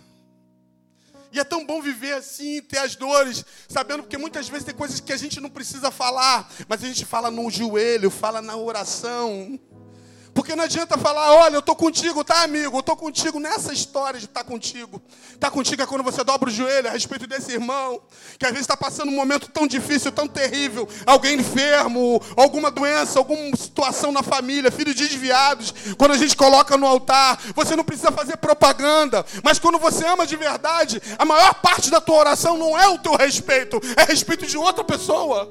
[1.33, 5.01] E é tão bom viver assim, ter as dores, sabendo porque muitas vezes tem coisas
[5.01, 9.59] que a gente não precisa falar, mas a gente fala no joelho, fala na oração.
[10.37, 12.76] Porque não adianta falar, olha, eu estou contigo, tá, amigo?
[12.76, 15.01] Eu estou contigo nessa história de estar tá contigo.
[15.32, 17.99] Estar tá contigo é quando você dobra o joelho a respeito desse irmão,
[18.39, 23.18] que às vezes está passando um momento tão difícil, tão terrível, alguém enfermo, alguma doença,
[23.18, 25.72] alguma situação na família, filhos desviados.
[25.97, 30.26] Quando a gente coloca no altar, você não precisa fazer propaganda, mas quando você ama
[30.26, 34.45] de verdade, a maior parte da tua oração não é o teu respeito, é respeito
[34.45, 35.51] de outra pessoa.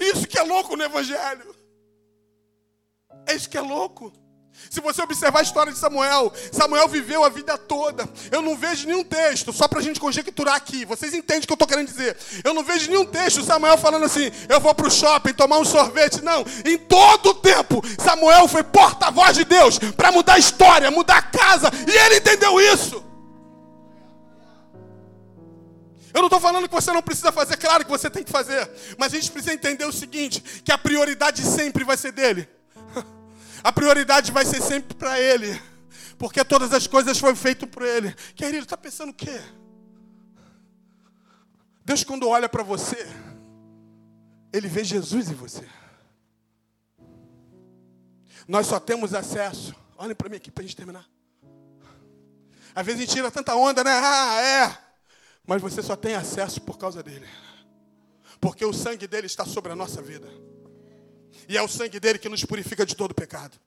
[0.00, 1.57] Isso que é louco no Evangelho.
[3.28, 4.10] É isso que é louco.
[4.70, 8.08] Se você observar a história de Samuel, Samuel viveu a vida toda.
[8.30, 10.84] Eu não vejo nenhum texto, só para a gente conjecturar aqui.
[10.84, 12.16] Vocês entendem o que eu estou querendo dizer?
[12.42, 15.64] Eu não vejo nenhum texto Samuel falando assim: eu vou para o shopping tomar um
[15.64, 16.22] sorvete.
[16.22, 16.44] Não.
[16.64, 21.22] Em todo o tempo, Samuel foi porta-voz de Deus para mudar a história, mudar a
[21.22, 21.70] casa.
[21.86, 23.04] E ele entendeu isso.
[26.12, 28.68] Eu não estou falando que você não precisa fazer, claro que você tem que fazer.
[28.98, 32.57] Mas a gente precisa entender o seguinte: que a prioridade sempre vai ser dele.
[33.62, 35.60] A prioridade vai ser sempre para Ele.
[36.18, 38.12] Porque todas as coisas foram feitas por Ele.
[38.34, 39.40] Querido, está pensando o quê?
[41.84, 43.08] Deus, quando olha para você,
[44.52, 45.66] Ele vê Jesus em você.
[48.46, 49.74] Nós só temos acesso.
[49.96, 51.06] Olhem para mim aqui para a gente terminar.
[52.74, 53.90] Às vezes a gente tira tanta onda, né?
[53.92, 54.78] Ah, é.
[55.46, 57.26] Mas você só tem acesso por causa dele.
[58.40, 60.28] Porque o sangue dele está sobre a nossa vida.
[61.48, 63.58] E é o sangue dele que nos purifica de todo pecado.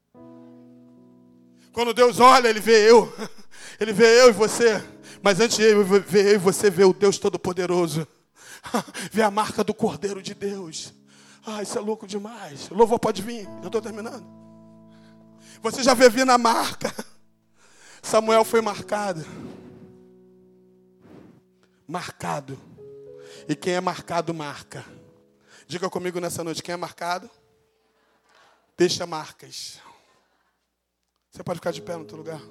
[1.74, 3.12] Quando Deus olha, Ele vê eu.
[3.80, 4.84] Ele vê eu e você.
[5.22, 8.08] Mas antes de Ele ver eu e você, vê o Deus Todo-Poderoso.
[9.12, 10.94] Vê a marca do Cordeiro de Deus.
[11.44, 12.70] Ah, isso é louco demais.
[12.70, 13.48] Louvor pode vir.
[13.62, 14.24] Eu estou terminando.
[15.64, 16.94] Você já vê vindo a marca.
[18.04, 19.26] Samuel foi marcado.
[21.88, 22.60] Marcado.
[23.48, 24.86] E quem é marcado, marca.
[25.68, 27.30] Diga comigo nessa noite: quem é marcado,
[28.82, 29.80] deixa marcas.
[31.30, 32.42] Você pode ficar de pé no teu lugar.